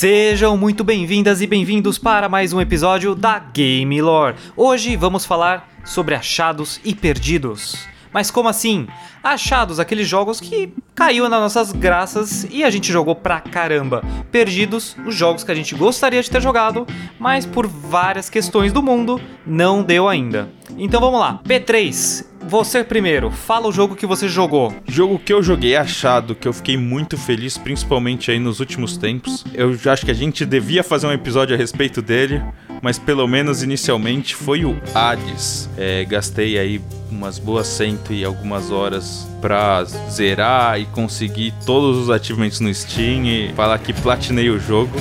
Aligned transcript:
Sejam 0.00 0.56
muito 0.56 0.82
bem-vindas 0.82 1.42
e 1.42 1.46
bem-vindos 1.46 1.98
para 1.98 2.26
mais 2.26 2.54
um 2.54 2.60
episódio 2.62 3.14
da 3.14 3.38
Game 3.38 4.00
Lore. 4.00 4.34
Hoje 4.56 4.96
vamos 4.96 5.26
falar 5.26 5.68
sobre 5.84 6.14
achados 6.14 6.80
e 6.82 6.94
perdidos. 6.94 7.86
Mas 8.10 8.30
como 8.30 8.48
assim? 8.48 8.88
Achados, 9.22 9.78
aqueles 9.78 10.08
jogos 10.08 10.40
que 10.40 10.72
caiu 10.94 11.28
nas 11.28 11.38
nossas 11.38 11.70
graças 11.70 12.46
e 12.50 12.64
a 12.64 12.70
gente 12.70 12.90
jogou 12.90 13.14
pra 13.14 13.42
caramba. 13.42 14.02
Perdidos, 14.32 14.96
os 15.06 15.14
jogos 15.14 15.44
que 15.44 15.52
a 15.52 15.54
gente 15.54 15.74
gostaria 15.74 16.22
de 16.22 16.30
ter 16.30 16.40
jogado, 16.40 16.86
mas 17.18 17.44
por 17.44 17.66
várias 17.66 18.30
questões 18.30 18.72
do 18.72 18.82
mundo 18.82 19.20
não 19.46 19.82
deu 19.82 20.08
ainda. 20.08 20.50
Então 20.78 20.98
vamos 20.98 21.20
lá. 21.20 21.42
P3, 21.44 22.24
você 22.42 22.82
primeiro, 22.82 23.30
fala 23.30 23.68
o 23.68 23.72
jogo 23.72 23.94
que 23.94 24.06
você 24.06 24.28
jogou. 24.28 24.74
Jogo 24.86 25.18
que 25.18 25.32
eu 25.32 25.42
joguei 25.42 25.76
achado, 25.76 26.34
que 26.34 26.48
eu 26.48 26.52
fiquei 26.52 26.76
muito 26.76 27.16
feliz, 27.16 27.56
principalmente 27.56 28.30
aí 28.30 28.38
nos 28.38 28.60
últimos 28.60 28.96
tempos. 28.96 29.44
Eu 29.54 29.76
acho 29.90 30.04
que 30.04 30.10
a 30.10 30.14
gente 30.14 30.44
devia 30.44 30.82
fazer 30.82 31.06
um 31.06 31.12
episódio 31.12 31.54
a 31.54 31.58
respeito 31.58 32.02
dele, 32.02 32.42
mas 32.82 32.98
pelo 32.98 33.26
menos 33.28 33.62
inicialmente 33.62 34.34
foi 34.34 34.64
o 34.64 34.76
Hades. 34.94 35.68
É, 35.76 36.04
gastei 36.04 36.58
aí 36.58 36.80
umas 37.10 37.38
boas 37.38 37.66
cento 37.66 38.12
e 38.12 38.24
algumas 38.24 38.70
horas 38.70 39.28
pra 39.40 39.84
zerar 39.84 40.80
e 40.80 40.86
conseguir 40.86 41.52
todos 41.66 41.98
os 41.98 42.10
achievements 42.10 42.60
no 42.60 42.72
Steam 42.72 43.26
e 43.26 43.52
falar 43.54 43.78
que 43.78 43.92
platinei 43.92 44.48
o 44.48 44.58
jogo. 44.58 44.96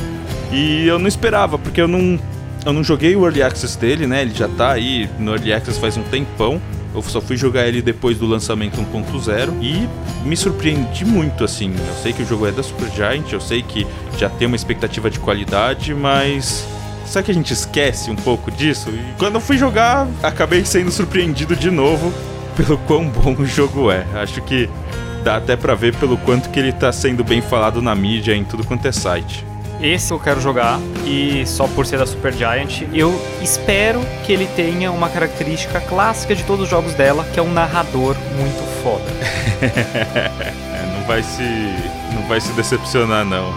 E 0.52 0.88
eu 0.88 0.98
não 0.98 1.08
esperava, 1.08 1.58
porque 1.58 1.80
eu 1.80 1.88
não, 1.88 2.20
eu 2.66 2.74
não 2.74 2.84
joguei 2.84 3.16
o 3.16 3.24
Early 3.24 3.44
Access 3.44 3.78
dele, 3.78 4.08
né? 4.08 4.24
Ele 4.24 4.34
já 4.34 4.48
tá 4.48 4.72
aí 4.72 5.10
no 5.20 5.32
Early 5.32 5.54
Access 5.54 5.80
faz 5.80 5.96
um 5.96 6.04
tempão. 6.04 6.60
Eu 6.94 7.02
só 7.04 7.22
fui 7.22 7.38
jogar 7.38 7.68
ele 7.68 7.82
depois 7.82 8.18
do 8.18 8.26
lançamento 8.26 8.82
1.0 8.82 9.62
e 9.62 9.88
me 10.28 10.36
surpreendi 10.36 11.06
muito, 11.06 11.44
assim. 11.44 11.74
Eu 11.88 11.94
sei 12.02 12.14
que 12.14 12.24
o 12.24 12.26
jogo 12.26 12.48
é 12.48 12.52
da 12.52 12.64
Supergiant, 12.64 13.32
eu 13.32 13.40
sei 13.40 13.62
que 13.62 13.86
já 14.18 14.30
tem 14.30 14.48
uma 14.48 14.56
expectativa 14.56 15.10
de 15.10 15.20
qualidade, 15.20 15.94
mas 15.94 16.68
Será 17.10 17.24
que 17.24 17.32
a 17.32 17.34
gente 17.34 17.52
esquece 17.52 18.12
um 18.12 18.16
pouco 18.16 18.52
disso? 18.52 18.92
E 18.92 19.16
quando 19.18 19.34
eu 19.36 19.42
fui 19.42 19.58
jogar, 19.58 20.08
acabei 20.22 20.64
sendo 20.64 20.92
surpreendido 20.92 21.56
de 21.56 21.72
novo 21.72 22.14
pelo 22.56 22.78
quão 22.78 23.10
bom 23.10 23.34
o 23.40 23.46
jogo 23.48 23.90
é. 23.90 24.06
Acho 24.14 24.40
que 24.44 24.70
dá 25.24 25.38
até 25.38 25.56
pra 25.56 25.74
ver 25.74 25.96
pelo 25.96 26.18
quanto 26.18 26.52
que 26.52 26.60
ele 26.60 26.72
tá 26.72 26.92
sendo 26.92 27.24
bem 27.24 27.42
falado 27.42 27.82
na 27.82 27.96
mídia, 27.96 28.36
em 28.36 28.44
tudo 28.44 28.64
quanto 28.64 28.88
é 28.88 28.92
site. 28.92 29.44
Esse 29.82 30.12
eu 30.12 30.20
quero 30.20 30.42
jogar 30.42 30.78
e 31.06 31.46
só 31.48 31.66
por 31.68 31.86
ser 31.86 32.00
da 32.00 32.06
Supergiant, 32.06 32.82
eu 32.94 33.14
espero 33.42 34.02
que 34.26 34.34
ele 34.34 34.46
tenha 34.56 34.92
uma 34.92 35.08
característica 35.08 35.80
clássica 35.80 36.36
de 36.36 36.44
todos 36.44 36.64
os 36.64 36.70
jogos 36.70 36.94
dela, 36.94 37.24
que 37.34 37.40
é 37.40 37.44
um 37.44 37.52
narrador 37.52 38.16
muito 38.38 38.84
foda. 38.84 39.06
Não 40.94 41.08
vai 41.08 41.24
se 41.24 41.42
não 42.14 42.28
vai 42.28 42.40
se 42.40 42.52
decepcionar 42.52 43.26
não. 43.26 43.52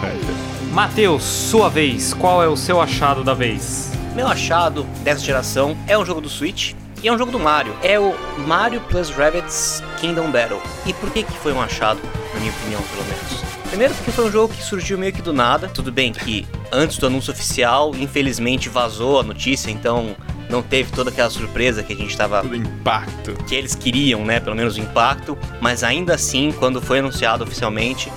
Matheus, 0.72 1.22
sua 1.22 1.68
vez, 1.68 2.14
qual 2.14 2.42
é 2.42 2.48
o 2.48 2.56
seu 2.56 2.80
achado 2.80 3.22
da 3.22 3.34
vez? 3.34 3.90
Meu 4.14 4.26
achado 4.26 4.84
dessa 5.02 5.20
geração 5.20 5.76
é 5.86 5.98
um 5.98 6.04
jogo 6.04 6.22
do 6.22 6.30
Switch 6.30 6.72
e 7.02 7.08
é 7.08 7.12
um 7.12 7.18
jogo 7.18 7.30
do 7.30 7.38
Mario. 7.38 7.74
É 7.82 7.98
o 7.98 8.14
Mario 8.46 8.80
Plus 8.82 9.10
Rabbids 9.10 9.82
Kingdom 10.00 10.30
Battle. 10.30 10.62
E 10.86 10.94
por 10.94 11.10
que 11.10 11.24
que 11.24 11.32
foi 11.32 11.52
um 11.52 11.60
achado, 11.60 12.00
na 12.32 12.40
minha 12.40 12.52
opinião, 12.52 12.80
pelo 12.80 13.04
menos? 13.04 13.51
Primeiro 13.72 13.94
porque 13.94 14.12
foi 14.12 14.26
um 14.26 14.30
jogo 14.30 14.52
que 14.52 14.62
surgiu 14.62 14.98
meio 14.98 15.14
que 15.14 15.22
do 15.22 15.32
nada. 15.32 15.66
Tudo 15.66 15.90
bem 15.90 16.12
que 16.12 16.46
antes 16.70 16.98
do 16.98 17.06
anúncio 17.06 17.32
oficial, 17.32 17.94
infelizmente 17.96 18.68
vazou 18.68 19.18
a 19.18 19.22
notícia, 19.22 19.70
então 19.70 20.14
não 20.50 20.62
teve 20.62 20.92
toda 20.92 21.08
aquela 21.08 21.30
surpresa 21.30 21.82
que 21.82 21.94
a 21.94 21.96
gente 21.96 22.10
estava 22.10 22.42
Tudo 22.42 22.54
impacto. 22.54 23.32
que 23.48 23.54
eles 23.54 23.74
queriam, 23.74 24.26
né? 24.26 24.38
Pelo 24.40 24.54
menos 24.54 24.76
o 24.76 24.80
impacto. 24.80 25.38
Mas 25.58 25.82
ainda 25.82 26.14
assim, 26.14 26.52
quando 26.58 26.82
foi 26.82 26.98
anunciado 26.98 27.44
oficialmente, 27.44 28.12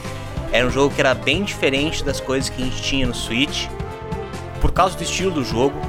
era 0.51 0.67
um 0.67 0.69
jogo 0.69 0.93
que 0.93 0.99
era 0.99 1.13
bem 1.13 1.41
diferente 1.41 2.03
das 2.03 2.19
coisas 2.19 2.49
que 2.49 2.61
a 2.61 2.65
gente 2.65 2.81
tinha 2.81 3.07
no 3.07 3.15
Switch. 3.15 3.67
Por 4.59 4.73
causa 4.73 4.97
do 4.97 5.03
estilo 5.03 5.31
do 5.31 5.45
jogo, 5.45 5.79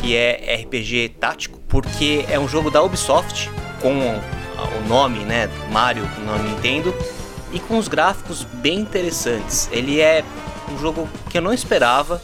que 0.00 0.16
é 0.16 0.64
RPG 0.64 1.10
tático, 1.20 1.60
porque 1.68 2.24
é 2.28 2.40
um 2.40 2.48
jogo 2.48 2.72
da 2.72 2.82
Ubisoft, 2.82 3.48
com 3.80 4.00
o 4.00 4.88
nome, 4.88 5.20
né? 5.20 5.48
Mario 5.70 6.08
no 6.26 6.42
Nintendo, 6.42 6.92
e 7.52 7.60
com 7.60 7.78
os 7.78 7.88
gráficos 7.88 8.44
bem 8.44 8.80
interessantes. 8.80 9.68
Ele 9.70 10.00
é 10.00 10.24
um 10.70 10.78
jogo 10.78 11.08
que 11.30 11.38
eu 11.38 11.42
não 11.42 11.52
esperava. 11.52 12.20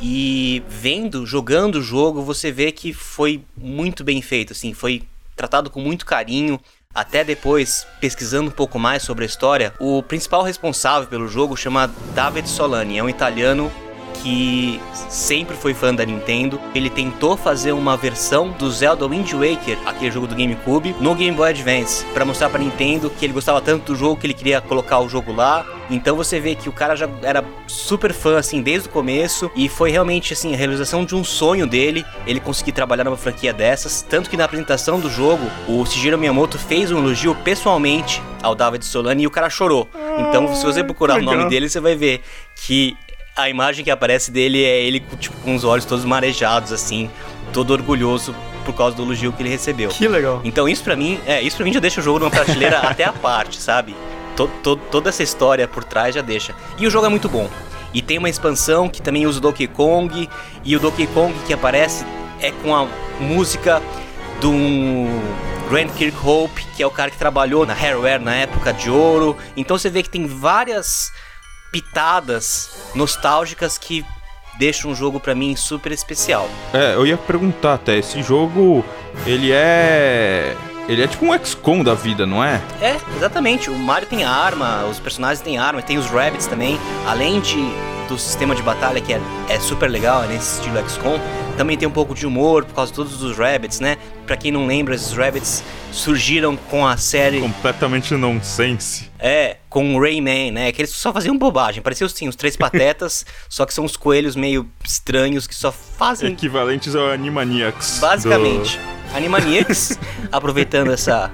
E 0.00 0.62
vendo, 0.68 1.24
jogando 1.24 1.76
o 1.76 1.82
jogo, 1.82 2.22
você 2.22 2.50
vê 2.50 2.72
que 2.72 2.92
foi 2.92 3.44
muito 3.56 4.02
bem 4.02 4.20
feito, 4.20 4.52
assim, 4.52 4.74
foi 4.74 5.04
tratado 5.36 5.70
com 5.70 5.80
muito 5.80 6.04
carinho. 6.04 6.60
Até 6.94 7.24
depois, 7.24 7.86
pesquisando 8.00 8.50
um 8.50 8.52
pouco 8.52 8.78
mais 8.78 9.02
sobre 9.02 9.24
a 9.24 9.26
história, 9.26 9.72
o 9.78 10.02
principal 10.02 10.42
responsável 10.42 11.08
pelo 11.08 11.26
jogo 11.26 11.56
chama 11.56 11.90
David 12.14 12.48
Solani, 12.48 12.98
é 12.98 13.02
um 13.02 13.08
italiano 13.08 13.72
que 14.22 14.80
sempre 15.08 15.56
foi 15.56 15.74
fã 15.74 15.94
da 15.94 16.04
Nintendo. 16.04 16.60
Ele 16.74 16.88
tentou 16.88 17.36
fazer 17.36 17.72
uma 17.72 17.96
versão 17.96 18.50
do 18.50 18.70
Zelda 18.70 19.06
Wind 19.06 19.32
Waker, 19.32 19.78
aquele 19.84 20.10
jogo 20.10 20.26
do 20.26 20.34
GameCube, 20.34 20.94
no 21.00 21.14
Game 21.14 21.36
Boy 21.36 21.50
Advance, 21.50 22.04
para 22.14 22.24
mostrar 22.24 22.48
para 22.48 22.60
Nintendo 22.60 23.10
que 23.10 23.26
ele 23.26 23.32
gostava 23.32 23.60
tanto 23.60 23.92
do 23.92 23.98
jogo 23.98 24.20
que 24.20 24.26
ele 24.26 24.34
queria 24.34 24.60
colocar 24.60 25.00
o 25.00 25.08
jogo 25.08 25.32
lá. 25.32 25.66
Então 25.90 26.16
você 26.16 26.38
vê 26.38 26.54
que 26.54 26.68
o 26.68 26.72
cara 26.72 26.94
já 26.94 27.08
era 27.22 27.44
super 27.66 28.12
fã 28.12 28.38
assim 28.38 28.62
desde 28.62 28.88
o 28.88 28.90
começo 28.90 29.50
e 29.54 29.68
foi 29.68 29.90
realmente 29.90 30.32
assim 30.32 30.54
a 30.54 30.56
realização 30.56 31.04
de 31.04 31.14
um 31.14 31.24
sonho 31.24 31.66
dele, 31.66 32.04
ele 32.26 32.40
conseguir 32.40 32.72
trabalhar 32.72 33.04
numa 33.04 33.16
franquia 33.16 33.52
dessas, 33.52 34.02
tanto 34.02 34.30
que 34.30 34.36
na 34.36 34.44
apresentação 34.44 35.00
do 35.00 35.10
jogo, 35.10 35.44
o 35.68 35.84
Shigeru 35.84 36.16
Miyamoto 36.16 36.58
fez 36.58 36.90
um 36.90 36.98
elogio 36.98 37.34
pessoalmente 37.44 38.22
ao 38.42 38.54
David 38.54 38.84
Solani 38.84 39.22
e 39.22 39.26
o 39.26 39.30
cara 39.30 39.48
chorou. 39.48 39.88
Então, 40.18 40.54
se 40.54 40.64
você 40.64 40.82
procurar 40.82 41.18
o 41.18 41.22
nome 41.22 41.48
dele, 41.48 41.68
você 41.68 41.80
vai 41.80 41.94
ver 41.94 42.20
que 42.56 42.96
a 43.36 43.48
imagem 43.48 43.84
que 43.84 43.90
aparece 43.90 44.30
dele 44.30 44.62
é 44.64 44.82
ele 44.82 45.00
tipo, 45.18 45.36
com 45.38 45.54
os 45.54 45.64
olhos 45.64 45.84
todos 45.84 46.04
marejados, 46.04 46.72
assim, 46.72 47.10
todo 47.52 47.70
orgulhoso 47.72 48.34
por 48.64 48.74
causa 48.74 48.96
do 48.96 49.02
elogio 49.02 49.32
que 49.32 49.42
ele 49.42 49.48
recebeu. 49.48 49.88
Que 49.90 50.06
legal. 50.06 50.40
Então 50.44 50.68
isso 50.68 50.84
pra 50.84 50.94
mim, 50.94 51.18
é, 51.26 51.40
isso 51.42 51.56
pra 51.56 51.64
mim 51.64 51.72
já 51.72 51.80
deixa 51.80 52.00
o 52.00 52.04
jogo 52.04 52.18
numa 52.20 52.30
prateleira 52.30 52.78
até 52.86 53.04
a 53.04 53.12
parte, 53.12 53.56
sabe? 53.60 53.94
To- 54.36 54.48
to- 54.62 54.76
toda 54.76 55.08
essa 55.08 55.22
história 55.22 55.66
por 55.66 55.82
trás 55.84 56.14
já 56.14 56.22
deixa. 56.22 56.54
E 56.78 56.86
o 56.86 56.90
jogo 56.90 57.06
é 57.06 57.08
muito 57.08 57.28
bom. 57.28 57.48
E 57.92 58.00
tem 58.00 58.16
uma 58.18 58.28
expansão 58.30 58.88
que 58.88 59.02
também 59.02 59.26
usa 59.26 59.38
o 59.38 59.42
Donkey 59.42 59.66
Kong, 59.66 60.28
e 60.64 60.76
o 60.76 60.80
Donkey 60.80 61.06
Kong 61.08 61.34
que 61.46 61.52
aparece 61.52 62.06
é 62.40 62.50
com 62.50 62.74
a 62.74 62.86
música 63.20 63.82
do 64.40 64.50
Grant 65.68 65.90
Kirkhope, 65.92 66.64
que 66.76 66.82
é 66.82 66.86
o 66.86 66.90
cara 66.90 67.10
que 67.10 67.18
trabalhou 67.18 67.66
na 67.66 67.72
Hareware 67.74 68.22
na 68.22 68.34
época 68.34 68.72
de 68.72 68.90
ouro. 68.90 69.36
Então 69.56 69.76
você 69.78 69.90
vê 69.90 70.02
que 70.02 70.08
tem 70.10 70.26
várias 70.26 71.12
pitadas 71.72 72.70
nostálgicas 72.94 73.78
que 73.78 74.04
deixam 74.58 74.90
um 74.90 74.94
jogo 74.94 75.18
pra 75.18 75.34
mim 75.34 75.56
super 75.56 75.90
especial. 75.90 76.48
É, 76.72 76.94
eu 76.94 77.06
ia 77.06 77.16
perguntar 77.16 77.74
até, 77.74 77.98
esse 77.98 78.22
jogo, 78.22 78.84
ele 79.26 79.50
é... 79.50 80.54
Ele 80.88 81.00
é 81.00 81.06
tipo 81.06 81.24
um 81.24 81.44
XCOM 81.44 81.82
da 81.82 81.94
vida, 81.94 82.26
não 82.26 82.42
é? 82.42 82.60
É, 82.80 82.96
exatamente. 83.16 83.70
O 83.70 83.78
Mario 83.78 84.08
tem 84.08 84.24
arma, 84.24 84.84
os 84.84 84.98
personagens 84.98 85.40
têm 85.40 85.56
arma, 85.56 85.80
tem 85.80 85.96
os 85.96 86.06
Rabbits 86.06 86.48
também. 86.48 86.78
Além 87.06 87.40
de 87.40 87.56
do 88.08 88.18
sistema 88.18 88.54
de 88.54 88.62
batalha 88.62 89.00
que 89.00 89.12
é, 89.12 89.20
é 89.48 89.60
super 89.60 89.88
legal, 89.88 90.24
é 90.24 90.26
nesse 90.26 90.56
estilo 90.58 90.76
XCOM, 90.88 91.18
também 91.56 91.78
tem 91.78 91.88
um 91.88 91.92
pouco 91.92 92.14
de 92.14 92.26
humor 92.26 92.64
por 92.64 92.74
causa 92.74 92.90
de 92.90 92.96
todos 92.96 93.22
os 93.22 93.38
Rabbits, 93.38 93.80
né? 93.80 93.96
Pra 94.26 94.36
quem 94.36 94.52
não 94.52 94.66
lembra, 94.66 94.94
esses 94.94 95.12
Rabbits 95.12 95.62
surgiram 95.90 96.56
com 96.56 96.86
a 96.86 96.96
série 96.96 97.40
Completamente 97.40 98.14
nonsense. 98.14 99.10
É, 99.18 99.58
com 99.68 99.94
o 99.94 100.00
Rayman, 100.00 100.50
né? 100.50 100.72
Que 100.72 100.82
eles 100.82 100.92
só 100.92 101.12
faziam 101.12 101.36
bobagem. 101.36 101.82
Parecia 101.82 102.06
assim, 102.06 102.28
os 102.28 102.36
três 102.36 102.56
patetas, 102.56 103.26
só 103.48 103.66
que 103.66 103.74
são 103.74 103.84
uns 103.84 103.96
coelhos 103.96 104.36
meio 104.36 104.68
estranhos 104.84 105.46
que 105.46 105.54
só 105.54 105.72
fazem 105.72 106.32
Equivalentes 106.32 106.94
ao 106.94 107.10
Animaniacs. 107.10 107.98
Basicamente, 108.00 108.78
Animaniacs, 109.14 109.98
aproveitando 110.30 110.92
essa 110.92 111.30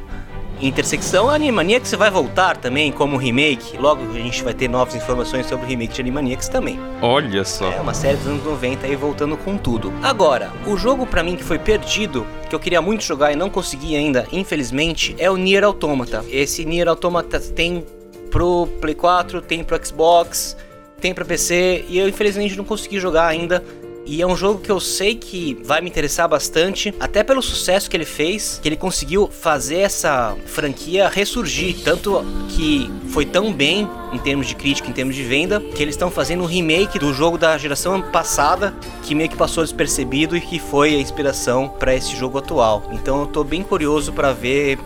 intersecção, 0.60 1.30
Animaniacs 1.30 1.92
vai 1.92 2.10
voltar 2.10 2.56
também 2.56 2.90
como 2.90 3.16
remake. 3.16 3.76
Logo 3.76 4.02
a 4.10 4.14
gente 4.14 4.42
vai 4.42 4.54
ter 4.54 4.68
novas 4.68 4.94
informações 4.94 5.46
sobre 5.46 5.66
o 5.66 5.68
remake 5.68 5.94
de 5.94 6.00
Animaniacs 6.00 6.48
também. 6.48 6.78
Olha 7.00 7.44
só. 7.44 7.70
É 7.70 7.80
uma 7.80 7.94
série 7.94 8.16
dos 8.16 8.26
anos 8.26 8.44
90 8.44 8.86
aí 8.86 8.96
voltando 8.96 9.36
com 9.36 9.56
tudo. 9.56 9.92
Agora, 10.02 10.50
o 10.66 10.76
jogo 10.76 11.06
pra 11.06 11.22
mim 11.22 11.36
que 11.36 11.44
foi 11.44 11.58
perdido, 11.58 12.26
que 12.48 12.54
eu 12.54 12.60
queria 12.60 12.82
muito 12.82 13.04
jogar 13.04 13.32
e 13.32 13.36
não 13.36 13.48
consegui 13.48 13.96
ainda, 13.96 14.26
infelizmente, 14.32 15.14
é 15.18 15.30
o 15.30 15.36
Nier 15.36 15.64
Automata. 15.64 16.24
Esse 16.30 16.64
Nier 16.64 16.88
Automata 16.88 17.38
tem 17.38 17.84
pro 18.30 18.66
Play 18.80 18.94
4, 18.94 19.40
tem 19.40 19.64
pro 19.64 19.84
Xbox, 19.84 20.56
tem 21.00 21.14
pra 21.14 21.24
PC 21.24 21.84
e 21.88 21.98
eu 21.98 22.08
infelizmente 22.08 22.56
não 22.56 22.64
consegui 22.64 22.98
jogar 22.98 23.26
ainda. 23.26 23.64
E 24.10 24.22
é 24.22 24.26
um 24.26 24.34
jogo 24.34 24.58
que 24.58 24.72
eu 24.72 24.80
sei 24.80 25.14
que 25.14 25.58
vai 25.62 25.82
me 25.82 25.90
interessar 25.90 26.26
bastante, 26.26 26.94
até 26.98 27.22
pelo 27.22 27.42
sucesso 27.42 27.90
que 27.90 27.96
ele 27.96 28.06
fez, 28.06 28.58
que 28.62 28.66
ele 28.66 28.74
conseguiu 28.74 29.28
fazer 29.28 29.80
essa 29.80 30.34
franquia 30.46 31.10
ressurgir. 31.10 31.76
Tanto 31.84 32.24
que 32.48 32.90
foi 33.10 33.26
tão 33.26 33.52
bem 33.52 33.86
em 34.10 34.16
termos 34.16 34.46
de 34.46 34.54
crítica, 34.54 34.88
em 34.88 34.94
termos 34.94 35.14
de 35.14 35.22
venda, 35.22 35.60
que 35.60 35.82
eles 35.82 35.94
estão 35.94 36.10
fazendo 36.10 36.42
um 36.42 36.46
remake 36.46 36.98
do 36.98 37.12
jogo 37.12 37.36
da 37.36 37.58
geração 37.58 38.00
passada, 38.00 38.74
que 39.02 39.14
meio 39.14 39.28
que 39.28 39.36
passou 39.36 39.62
despercebido 39.62 40.34
e 40.34 40.40
que 40.40 40.58
foi 40.58 40.94
a 40.94 40.98
inspiração 40.98 41.68
para 41.68 41.94
esse 41.94 42.16
jogo 42.16 42.38
atual. 42.38 42.88
Então 42.90 43.20
eu 43.20 43.26
tô 43.26 43.44
bem 43.44 43.62
curioso 43.62 44.10
para 44.10 44.32
ver, 44.32 44.78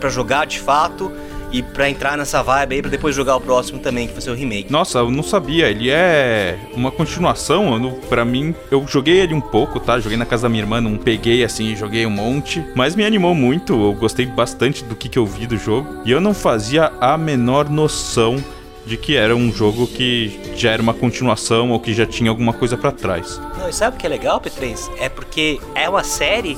para 0.00 0.08
jogar 0.08 0.46
de 0.46 0.58
fato 0.58 1.12
e 1.52 1.62
pra 1.62 1.88
entrar 1.88 2.16
nessa 2.16 2.42
vibe 2.42 2.76
aí, 2.76 2.82
pra 2.82 2.90
depois 2.90 3.14
jogar 3.14 3.36
o 3.36 3.40
próximo 3.40 3.78
também, 3.78 4.06
que 4.06 4.12
vai 4.12 4.22
ser 4.22 4.30
o 4.30 4.34
remake. 4.34 4.70
Nossa, 4.70 4.98
eu 4.98 5.10
não 5.10 5.22
sabia. 5.22 5.68
Ele 5.68 5.90
é 5.90 6.58
uma 6.74 6.90
continuação. 6.90 7.98
Pra 8.08 8.24
mim, 8.24 8.54
eu 8.70 8.86
joguei 8.86 9.18
ele 9.20 9.34
um 9.34 9.40
pouco, 9.40 9.80
tá? 9.80 9.98
Joguei 9.98 10.16
na 10.16 10.26
casa 10.26 10.44
da 10.44 10.48
minha 10.48 10.62
irmã, 10.62 10.80
não 10.80 10.96
peguei 10.96 11.44
assim, 11.44 11.74
joguei 11.74 12.06
um 12.06 12.10
monte. 12.10 12.64
Mas 12.74 12.94
me 12.94 13.04
animou 13.04 13.34
muito. 13.34 13.72
Eu 13.72 13.92
gostei 13.94 14.26
bastante 14.26 14.84
do 14.84 14.94
que, 14.94 15.08
que 15.08 15.18
eu 15.18 15.26
vi 15.26 15.46
do 15.46 15.56
jogo. 15.56 16.02
E 16.04 16.10
eu 16.10 16.20
não 16.20 16.34
fazia 16.34 16.92
a 17.00 17.16
menor 17.18 17.68
noção 17.68 18.42
de 18.86 18.96
que 18.96 19.16
era 19.16 19.36
um 19.36 19.52
jogo 19.52 19.86
que 19.86 20.40
já 20.56 20.70
era 20.70 20.82
uma 20.82 20.94
continuação 20.94 21.70
ou 21.70 21.78
que 21.78 21.92
já 21.92 22.06
tinha 22.06 22.30
alguma 22.30 22.52
coisa 22.52 22.76
pra 22.76 22.90
trás. 22.90 23.40
Não, 23.58 23.68
e 23.68 23.72
sabe 23.72 23.96
o 23.96 24.00
que 24.00 24.06
é 24.06 24.08
legal, 24.08 24.40
P3? 24.40 24.90
É 24.98 25.08
porque 25.08 25.60
é 25.74 25.88
uma 25.88 26.02
série 26.02 26.56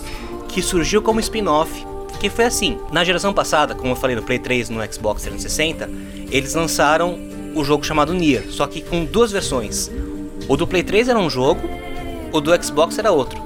que 0.49 0.63
surgiu 0.63 1.03
como 1.03 1.21
spin-off. 1.21 1.85
Que 2.23 2.31
foi 2.31 2.45
assim, 2.45 2.79
na 2.93 3.03
geração 3.03 3.35
passada, 3.35 3.75
como 3.75 3.91
eu 3.93 3.97
falei 3.97 4.15
no 4.15 4.23
Play 4.23 4.39
3 4.39 4.71
e 4.71 4.73
no 4.73 4.81
Xbox 4.93 5.23
360, 5.23 5.91
eles 6.31 6.55
lançaram 6.55 7.19
o 7.53 7.65
jogo 7.65 7.85
chamado 7.85 8.15
Nier, 8.15 8.45
só 8.49 8.65
que 8.69 8.81
com 8.81 9.05
duas 9.05 9.33
versões. 9.33 9.91
O 10.49 10.57
do 10.57 10.65
Play 10.65 10.85
3 10.85 11.09
era 11.09 11.19
um 11.19 11.29
jogo, 11.29 11.69
o 12.33 12.41
do 12.41 12.53
Xbox 12.65 12.97
era 12.97 13.11
outro. 13.11 13.43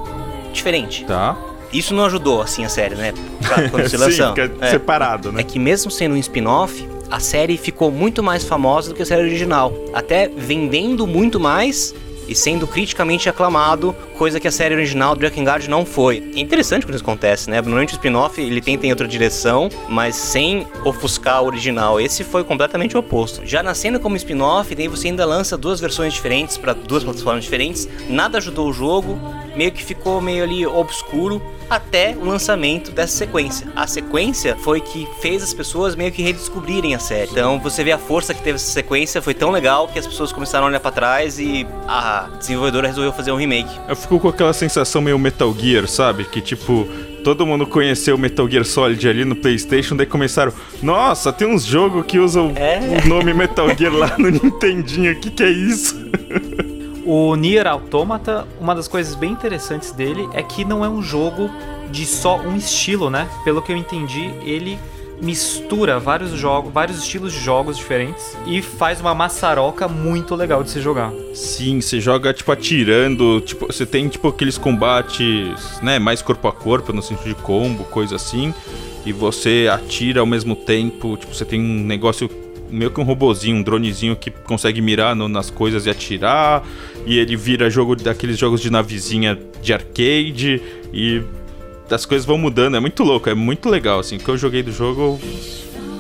Diferente. 0.52 1.06
Tá? 1.06 1.36
Isso 1.72 1.94
não 1.94 2.04
ajudou, 2.04 2.42
assim, 2.42 2.66
a 2.66 2.68
série, 2.68 2.94
né? 2.96 3.14
Pra- 3.40 3.66
Quando 3.70 3.88
se 3.88 3.96
lançou. 3.96 4.28
fica 4.34 4.52
É. 4.60 4.70
separado, 4.72 5.32
né? 5.32 5.40
É 5.40 5.44
que 5.44 5.58
mesmo 5.58 5.90
sendo 5.90 6.14
um 6.14 6.18
spin-off, 6.18 6.86
a 7.10 7.18
série 7.18 7.56
ficou 7.56 7.90
muito 7.90 8.22
mais 8.22 8.44
famosa 8.44 8.90
do 8.90 8.94
que 8.94 9.02
a 9.02 9.06
série 9.06 9.22
original. 9.22 9.72
Até 9.94 10.28
vendendo 10.28 11.06
muito 11.06 11.40
mais 11.40 11.94
e 12.28 12.34
sendo 12.34 12.66
criticamente 12.66 13.28
aclamado, 13.28 13.94
coisa 14.16 14.40
que 14.40 14.48
a 14.48 14.52
série 14.52 14.74
original 14.74 15.14
do 15.14 15.20
Drakengard 15.20 15.68
não 15.68 15.84
foi. 15.84 16.32
É 16.34 16.40
interessante 16.40 16.84
quando 16.84 16.94
isso 16.94 17.04
acontece, 17.04 17.50
né? 17.50 17.60
Normalmente 17.60 17.92
o 17.92 17.96
spin-off 17.96 18.40
ele 18.40 18.60
tenta 18.60 18.86
em 18.86 18.90
outra 18.90 19.06
direção, 19.06 19.68
mas 19.88 20.16
sem 20.16 20.66
ofuscar 20.84 21.42
o 21.42 21.46
original. 21.46 22.00
Esse 22.00 22.24
foi 22.24 22.44
completamente 22.44 22.96
o 22.96 23.00
oposto. 23.00 23.44
Já 23.44 23.62
nascendo 23.62 24.00
como 24.00 24.16
spin-off, 24.16 24.74
daí 24.74 24.88
você 24.88 25.08
ainda 25.08 25.24
lança 25.24 25.56
duas 25.56 25.80
versões 25.80 26.12
diferentes 26.12 26.56
para 26.56 26.72
duas 26.72 27.04
plataformas 27.04 27.44
diferentes. 27.44 27.88
Nada 28.08 28.38
ajudou 28.38 28.68
o 28.68 28.72
jogo, 28.72 29.18
meio 29.56 29.72
que 29.72 29.82
ficou 29.82 30.20
meio 30.20 30.44
ali 30.44 30.66
obscuro 30.66 31.40
até 31.68 32.14
o 32.16 32.24
lançamento 32.24 32.92
dessa 32.92 33.16
sequência. 33.16 33.66
A 33.74 33.86
sequência 33.86 34.54
foi 34.56 34.80
que 34.80 35.08
fez 35.20 35.42
as 35.42 35.52
pessoas 35.52 35.96
meio 35.96 36.12
que 36.12 36.22
redescobrirem 36.22 36.94
a 36.94 36.98
série. 36.98 37.30
Então 37.30 37.58
você 37.58 37.82
vê 37.82 37.90
a 37.92 37.98
força 37.98 38.32
que 38.34 38.40
teve 38.42 38.56
essa 38.56 38.70
sequência, 38.70 39.20
foi 39.20 39.34
tão 39.34 39.50
legal 39.50 39.88
que 39.88 39.98
as 39.98 40.06
pessoas 40.06 40.32
começaram 40.32 40.66
a 40.66 40.68
olhar 40.68 40.80
pra 40.80 40.92
trás 40.92 41.38
e 41.38 41.66
a 41.88 42.28
desenvolvedora 42.38 42.86
resolveu 42.86 43.12
fazer 43.12 43.32
um 43.32 43.36
remake. 43.36 43.70
Eu 43.88 43.96
fico 43.96 44.20
com 44.20 44.28
aquela 44.28 44.52
sensação 44.52 45.00
meio 45.02 45.18
Metal 45.18 45.52
Gear, 45.58 45.88
sabe? 45.88 46.24
Que 46.24 46.40
tipo, 46.40 46.86
todo 47.24 47.44
mundo 47.46 47.66
conheceu 47.66 48.16
Metal 48.16 48.48
Gear 48.48 48.64
Solid 48.64 49.08
ali 49.08 49.24
no 49.24 49.34
PlayStation, 49.34 49.96
daí 49.96 50.06
começaram, 50.06 50.52
nossa, 50.82 51.32
tem 51.32 51.48
uns 51.48 51.64
jogos 51.64 52.04
que 52.06 52.18
usam 52.20 52.52
É. 52.54 52.78
o 53.04 53.08
nome 53.08 53.34
Metal 53.34 53.66
Gear 53.76 53.92
lá 53.92 54.14
no 54.18 54.28
Nintendinho, 54.30 55.12
o 55.12 55.16
que 55.16 55.30
que 55.30 55.42
é 55.42 55.50
isso? 55.50 55.96
O 57.08 57.36
Nier 57.36 57.68
Automata, 57.68 58.48
uma 58.60 58.74
das 58.74 58.88
coisas 58.88 59.14
bem 59.14 59.30
interessantes 59.30 59.92
dele 59.92 60.28
é 60.32 60.42
que 60.42 60.64
não 60.64 60.84
é 60.84 60.88
um 60.88 61.00
jogo 61.00 61.48
de 61.88 62.04
só 62.04 62.36
um 62.36 62.56
estilo, 62.56 63.08
né? 63.08 63.28
Pelo 63.44 63.62
que 63.62 63.70
eu 63.70 63.76
entendi, 63.76 64.24
ele 64.42 64.76
mistura 65.22 66.00
vários 66.00 66.32
jogos, 66.32 66.72
vários 66.72 66.98
estilos 66.98 67.32
de 67.32 67.38
jogos 67.38 67.76
diferentes 67.76 68.36
e 68.44 68.60
faz 68.60 69.00
uma 69.00 69.14
maçaroca 69.14 69.86
muito 69.86 70.34
legal 70.34 70.64
de 70.64 70.70
se 70.70 70.80
jogar. 70.80 71.12
Sim, 71.32 71.80
você 71.80 72.00
joga 72.00 72.34
tipo 72.34 72.50
atirando, 72.50 73.40
tipo, 73.40 73.66
você 73.66 73.86
tem 73.86 74.08
tipo 74.08 74.26
aqueles 74.26 74.58
combates, 74.58 75.80
né, 75.80 76.00
mais 76.00 76.20
corpo 76.20 76.48
a 76.48 76.52
corpo, 76.52 76.92
no 76.92 77.00
sentido 77.00 77.28
de 77.28 77.34
combo, 77.36 77.84
coisa 77.84 78.16
assim, 78.16 78.52
e 79.06 79.12
você 79.12 79.68
atira 79.72 80.18
ao 80.18 80.26
mesmo 80.26 80.56
tempo, 80.56 81.16
tipo, 81.16 81.32
você 81.32 81.44
tem 81.44 81.60
um 81.60 81.84
negócio 81.84 82.28
meio 82.70 82.90
que 82.90 83.00
um 83.00 83.04
robozinho, 83.04 83.56
um 83.56 83.62
dronezinho 83.62 84.16
que 84.16 84.30
consegue 84.30 84.80
mirar 84.80 85.14
no- 85.14 85.28
nas 85.28 85.50
coisas 85.50 85.86
e 85.86 85.90
atirar, 85.90 86.62
e 87.04 87.18
ele 87.18 87.36
vira 87.36 87.68
jogo 87.70 87.94
daqueles 87.96 88.38
jogos 88.38 88.60
de 88.60 88.70
navezinha 88.70 89.38
de 89.62 89.72
arcade 89.72 90.60
e 90.92 91.22
as 91.90 92.04
coisas 92.04 92.26
vão 92.26 92.36
mudando, 92.38 92.76
é 92.76 92.80
muito 92.80 93.02
louco, 93.04 93.28
é 93.28 93.34
muito 93.34 93.68
legal 93.68 94.00
assim. 94.00 94.16
O 94.16 94.18
que 94.18 94.28
eu 94.28 94.36
joguei 94.36 94.62
do 94.62 94.72
jogo 94.72 95.20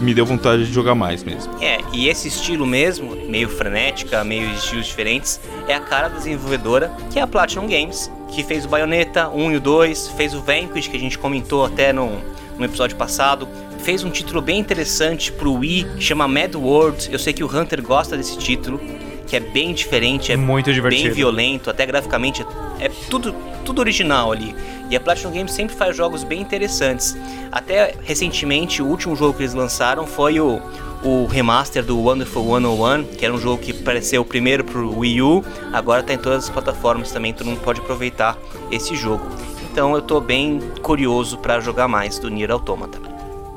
me 0.00 0.12
deu 0.12 0.26
vontade 0.26 0.66
de 0.66 0.72
jogar 0.72 0.94
mais 0.94 1.22
mesmo. 1.24 1.52
É, 1.62 1.78
e 1.92 2.08
esse 2.08 2.28
estilo 2.28 2.66
mesmo, 2.66 3.16
meio 3.28 3.48
frenética, 3.48 4.22
meio 4.24 4.50
estilos 4.52 4.86
diferentes, 4.86 5.40
é 5.68 5.74
a 5.74 5.80
cara 5.80 6.08
da 6.08 6.16
desenvolvedora, 6.18 6.92
que 7.10 7.18
é 7.18 7.22
a 7.22 7.26
Platinum 7.26 7.66
Games, 7.66 8.10
que 8.30 8.42
fez 8.42 8.64
o 8.66 8.68
Bayonetta 8.68 9.28
1 9.30 9.52
e 9.52 9.56
o 9.56 9.60
2, 9.60 10.08
fez 10.16 10.34
o 10.34 10.42
Vanquish, 10.42 10.88
que 10.88 10.96
a 10.96 11.00
gente 11.00 11.16
comentou 11.16 11.64
até 11.64 11.92
no, 11.94 12.20
no 12.58 12.64
episódio 12.64 12.96
passado, 12.96 13.48
fez 13.82 14.02
um 14.04 14.10
título 14.10 14.40
bem 14.40 14.58
interessante 14.58 15.32
pro 15.32 15.52
Wii, 15.54 15.84
que 15.96 16.02
chama 16.02 16.26
Mad 16.26 16.54
World. 16.54 17.08
Eu 17.12 17.18
sei 17.18 17.32
que 17.32 17.44
o 17.44 17.46
Hunter 17.46 17.82
gosta 17.82 18.16
desse 18.16 18.36
título, 18.38 18.80
que 19.26 19.36
é 19.36 19.40
bem 19.40 19.72
diferente, 19.74 20.32
é 20.32 20.36
Muito 20.36 20.72
divertido. 20.72 21.04
bem 21.04 21.12
violento, 21.12 21.68
até 21.70 21.84
graficamente 21.84 22.44
é 22.80 22.88
tudo, 23.10 23.34
tudo 23.64 23.80
original 23.80 24.32
ali. 24.32 24.54
E 24.88 24.96
a 24.96 25.00
Platinum 25.00 25.32
Games 25.32 25.52
sempre 25.52 25.74
faz 25.74 25.96
jogos 25.96 26.22
bem 26.22 26.40
interessantes. 26.40 27.16
Até 27.50 27.94
recentemente, 28.02 28.80
o 28.82 28.86
último 28.86 29.16
jogo 29.16 29.34
que 29.34 29.42
eles 29.42 29.54
lançaram 29.54 30.06
foi 30.06 30.38
o, 30.38 30.60
o 31.02 31.26
remaster 31.26 31.84
do 31.84 31.98
Wonderful 31.98 32.44
101, 32.44 33.16
que 33.16 33.24
era 33.24 33.34
um 33.34 33.38
jogo 33.38 33.60
que 33.60 33.72
apareceu 33.72 34.24
primeiro 34.24 34.62
pro 34.62 34.96
Wii 34.98 35.22
U, 35.22 35.44
agora 35.72 36.02
tá 36.02 36.12
em 36.12 36.18
todas 36.18 36.44
as 36.44 36.50
plataformas 36.50 37.10
também, 37.10 37.32
todo 37.32 37.48
mundo 37.48 37.60
pode 37.60 37.80
aproveitar 37.80 38.38
esse 38.70 38.94
jogo. 38.94 39.26
Então 39.72 39.94
eu 39.94 40.00
tô 40.00 40.20
bem 40.20 40.60
curioso 40.82 41.36
para 41.38 41.60
jogar 41.60 41.88
mais 41.88 42.18
do 42.18 42.30
Nier 42.30 42.50
Automata. 42.50 43.05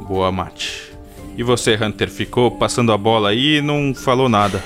Boa, 0.09 0.31
Mate. 0.31 0.91
E 1.37 1.43
você, 1.43 1.75
Hunter, 1.75 2.09
ficou 2.09 2.49
passando 2.49 2.91
a 2.91 2.97
bola 2.97 3.29
aí 3.29 3.57
e 3.57 3.61
não 3.61 3.93
falou 3.93 4.27
nada. 4.27 4.59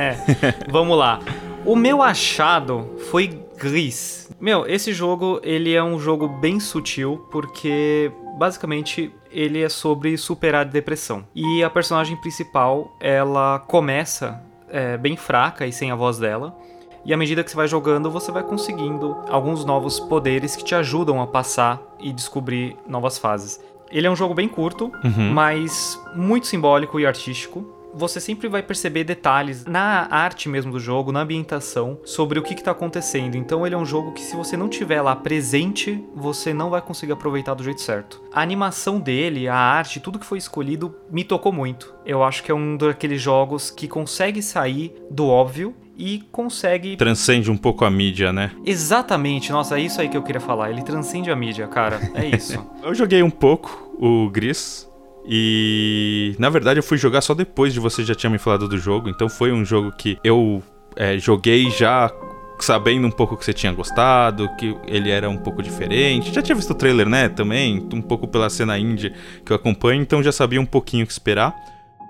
Vamos 0.70 0.96
lá. 0.96 1.20
O 1.66 1.76
meu 1.76 2.00
achado 2.00 2.88
foi 3.10 3.26
Gris. 3.58 4.30
Meu, 4.40 4.66
esse 4.66 4.94
jogo, 4.94 5.38
ele 5.44 5.74
é 5.74 5.84
um 5.84 5.98
jogo 5.98 6.26
bem 6.26 6.58
sutil, 6.58 7.28
porque 7.30 8.10
basicamente 8.38 9.12
ele 9.30 9.62
é 9.62 9.68
sobre 9.68 10.16
superar 10.16 10.62
a 10.62 10.64
depressão. 10.64 11.26
E 11.34 11.62
a 11.62 11.68
personagem 11.68 12.16
principal, 12.16 12.96
ela 12.98 13.58
começa 13.58 14.42
é, 14.70 14.96
bem 14.96 15.14
fraca 15.14 15.66
e 15.66 15.72
sem 15.74 15.90
a 15.90 15.94
voz 15.94 16.16
dela. 16.18 16.56
E 17.04 17.12
à 17.12 17.18
medida 17.18 17.44
que 17.44 17.50
você 17.50 17.56
vai 17.56 17.68
jogando, 17.68 18.10
você 18.10 18.32
vai 18.32 18.42
conseguindo 18.42 19.16
alguns 19.28 19.62
novos 19.62 20.00
poderes 20.00 20.56
que 20.56 20.64
te 20.64 20.74
ajudam 20.74 21.20
a 21.20 21.26
passar 21.26 21.80
e 21.98 22.12
descobrir 22.12 22.76
novas 22.86 23.18
fases. 23.18 23.60
Ele 23.90 24.06
é 24.06 24.10
um 24.10 24.16
jogo 24.16 24.34
bem 24.34 24.48
curto, 24.48 24.90
mas 25.32 26.00
muito 26.14 26.46
simbólico 26.46 27.00
e 27.00 27.06
artístico. 27.06 27.76
Você 27.92 28.20
sempre 28.20 28.48
vai 28.48 28.62
perceber 28.62 29.02
detalhes 29.02 29.64
na 29.64 30.06
arte 30.08 30.48
mesmo 30.48 30.70
do 30.70 30.78
jogo, 30.78 31.10
na 31.10 31.22
ambientação, 31.22 31.98
sobre 32.04 32.38
o 32.38 32.42
que 32.42 32.54
está 32.54 32.70
acontecendo. 32.70 33.34
Então 33.34 33.66
ele 33.66 33.74
é 33.74 33.78
um 33.78 33.84
jogo 33.84 34.12
que 34.12 34.22
se 34.22 34.36
você 34.36 34.56
não 34.56 34.68
tiver 34.68 35.02
lá 35.02 35.16
presente, 35.16 36.00
você 36.14 36.54
não 36.54 36.70
vai 36.70 36.80
conseguir 36.80 37.12
aproveitar 37.12 37.54
do 37.54 37.64
jeito 37.64 37.80
certo. 37.80 38.22
A 38.32 38.40
animação 38.40 39.00
dele, 39.00 39.48
a 39.48 39.56
arte, 39.56 39.98
tudo 39.98 40.20
que 40.20 40.26
foi 40.26 40.38
escolhido 40.38 40.94
me 41.10 41.24
tocou 41.24 41.52
muito. 41.52 41.92
Eu 42.06 42.22
acho 42.22 42.44
que 42.44 42.52
é 42.52 42.54
um 42.54 42.76
daqueles 42.76 43.20
jogos 43.20 43.70
que 43.72 43.88
consegue 43.88 44.40
sair 44.40 44.94
do 45.10 45.26
óbvio 45.26 45.74
e 46.00 46.24
consegue 46.32 46.96
Transcende 46.96 47.50
um 47.50 47.56
pouco 47.58 47.84
a 47.84 47.90
mídia, 47.90 48.32
né? 48.32 48.50
Exatamente, 48.64 49.52
nossa, 49.52 49.78
é 49.78 49.82
isso 49.82 50.00
aí 50.00 50.08
que 50.08 50.16
eu 50.16 50.22
queria 50.22 50.40
falar. 50.40 50.70
Ele 50.70 50.82
transcende 50.82 51.30
a 51.30 51.36
mídia, 51.36 51.66
cara. 51.68 52.00
É 52.14 52.24
isso. 52.24 52.58
Eu 52.82 52.94
joguei 52.94 53.22
um 53.22 53.30
pouco 53.30 53.94
o 53.98 54.30
Gris. 54.30 54.88
E 55.26 56.34
na 56.38 56.48
verdade 56.48 56.78
eu 56.78 56.82
fui 56.82 56.96
jogar 56.96 57.20
só 57.20 57.34
depois 57.34 57.74
de 57.74 57.78
você 57.78 58.02
já 58.02 58.14
tinha 58.14 58.30
me 58.30 58.38
falado 58.38 58.66
do 58.66 58.78
jogo. 58.78 59.08
Então 59.10 59.28
foi 59.28 59.52
um 59.52 59.64
jogo 59.64 59.92
que 59.92 60.18
eu 60.24 60.62
é, 60.96 61.18
joguei 61.18 61.70
já 61.70 62.10
sabendo 62.58 63.06
um 63.06 63.10
pouco 63.10 63.36
que 63.36 63.44
você 63.44 63.52
tinha 63.52 63.70
gostado, 63.70 64.48
que 64.56 64.74
ele 64.86 65.10
era 65.10 65.28
um 65.28 65.36
pouco 65.36 65.62
diferente. 65.62 66.32
Já 66.32 66.40
tinha 66.40 66.56
visto 66.56 66.70
o 66.70 66.74
trailer, 66.74 67.06
né? 67.06 67.28
Também, 67.28 67.86
um 67.92 68.00
pouco 68.00 68.26
pela 68.26 68.48
cena 68.48 68.78
indie 68.78 69.12
que 69.44 69.52
eu 69.52 69.56
acompanho, 69.56 70.00
então 70.00 70.22
já 70.22 70.32
sabia 70.32 70.60
um 70.60 70.66
pouquinho 70.66 71.04
o 71.04 71.06
que 71.06 71.12
esperar. 71.12 71.54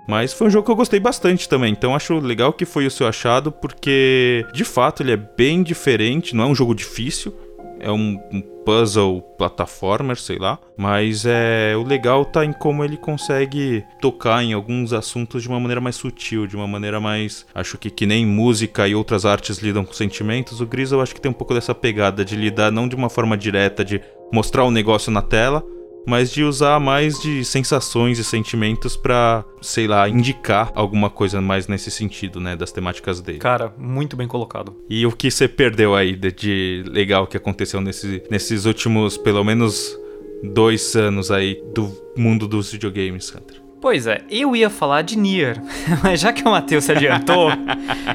Mas 0.08 0.32
foi 0.32 0.48
um 0.48 0.50
jogo 0.50 0.66
que 0.66 0.72
eu 0.72 0.76
gostei 0.76 0.98
bastante 0.98 1.48
também, 1.48 1.72
então 1.72 1.94
acho 1.94 2.18
legal 2.18 2.52
que 2.52 2.64
foi 2.64 2.86
o 2.86 2.90
seu 2.90 3.06
achado, 3.06 3.52
porque 3.52 4.44
de 4.52 4.64
fato 4.64 5.02
ele 5.02 5.12
é 5.12 5.16
bem 5.16 5.62
diferente, 5.62 6.34
não 6.34 6.44
é 6.44 6.46
um 6.48 6.54
jogo 6.54 6.74
difícil, 6.74 7.32
é 7.80 7.90
um, 7.90 8.20
um 8.32 8.40
puzzle 8.64 9.22
plataformer, 9.38 10.16
sei 10.16 10.38
lá. 10.38 10.58
Mas 10.76 11.24
é 11.26 11.74
o 11.76 11.82
legal 11.82 12.24
tá 12.24 12.44
em 12.44 12.52
como 12.52 12.84
ele 12.84 12.96
consegue 12.96 13.84
tocar 14.00 14.44
em 14.44 14.52
alguns 14.52 14.92
assuntos 14.92 15.42
de 15.42 15.48
uma 15.48 15.58
maneira 15.58 15.80
mais 15.80 15.96
sutil, 15.96 16.46
de 16.46 16.54
uma 16.54 16.66
maneira 16.66 17.00
mais. 17.00 17.46
Acho 17.54 17.78
que 17.78 17.90
que 17.90 18.06
nem 18.06 18.26
música 18.26 18.86
e 18.86 18.94
outras 18.94 19.24
artes 19.24 19.58
lidam 19.58 19.84
com 19.84 19.92
sentimentos, 19.92 20.60
o 20.60 20.66
Gris 20.66 20.92
eu 20.92 21.00
acho 21.00 21.14
que 21.14 21.20
tem 21.20 21.30
um 21.30 21.34
pouco 21.34 21.54
dessa 21.54 21.74
pegada 21.74 22.24
de 22.24 22.36
lidar 22.36 22.70
não 22.70 22.86
de 22.86 22.94
uma 22.94 23.08
forma 23.08 23.36
direta, 23.36 23.84
de 23.84 24.00
mostrar 24.32 24.64
o 24.64 24.70
negócio 24.70 25.10
na 25.10 25.22
tela, 25.22 25.64
mas 26.06 26.30
de 26.30 26.42
usar 26.42 26.80
mais 26.80 27.20
de 27.20 27.44
sensações 27.44 28.18
e 28.18 28.24
sentimentos 28.24 28.96
pra, 28.96 29.44
sei 29.60 29.86
lá, 29.86 30.08
indicar 30.08 30.72
alguma 30.74 31.10
coisa 31.10 31.40
mais 31.40 31.66
nesse 31.66 31.90
sentido, 31.90 32.40
né, 32.40 32.56
das 32.56 32.72
temáticas 32.72 33.20
dele. 33.20 33.38
Cara, 33.38 33.72
muito 33.78 34.16
bem 34.16 34.26
colocado. 34.26 34.74
E 34.88 35.06
o 35.06 35.12
que 35.12 35.30
você 35.30 35.46
perdeu 35.48 35.94
aí 35.94 36.16
de, 36.16 36.32
de 36.32 36.84
legal 36.86 37.26
que 37.26 37.36
aconteceu 37.36 37.80
nesse, 37.80 38.22
nesses 38.30 38.64
últimos, 38.64 39.16
pelo 39.16 39.44
menos, 39.44 39.96
dois 40.42 40.94
anos 40.96 41.30
aí 41.30 41.62
do 41.74 41.90
mundo 42.16 42.48
dos 42.48 42.72
videogames, 42.72 43.32
Hunter? 43.34 43.60
Pois 43.80 44.06
é, 44.06 44.20
eu 44.30 44.54
ia 44.54 44.68
falar 44.68 45.00
de 45.00 45.16
Nier, 45.16 45.60
mas 46.04 46.20
já 46.20 46.32
que 46.32 46.42
o 46.42 46.50
Matheus 46.50 46.84
se 46.84 46.92
adiantou 46.92 47.48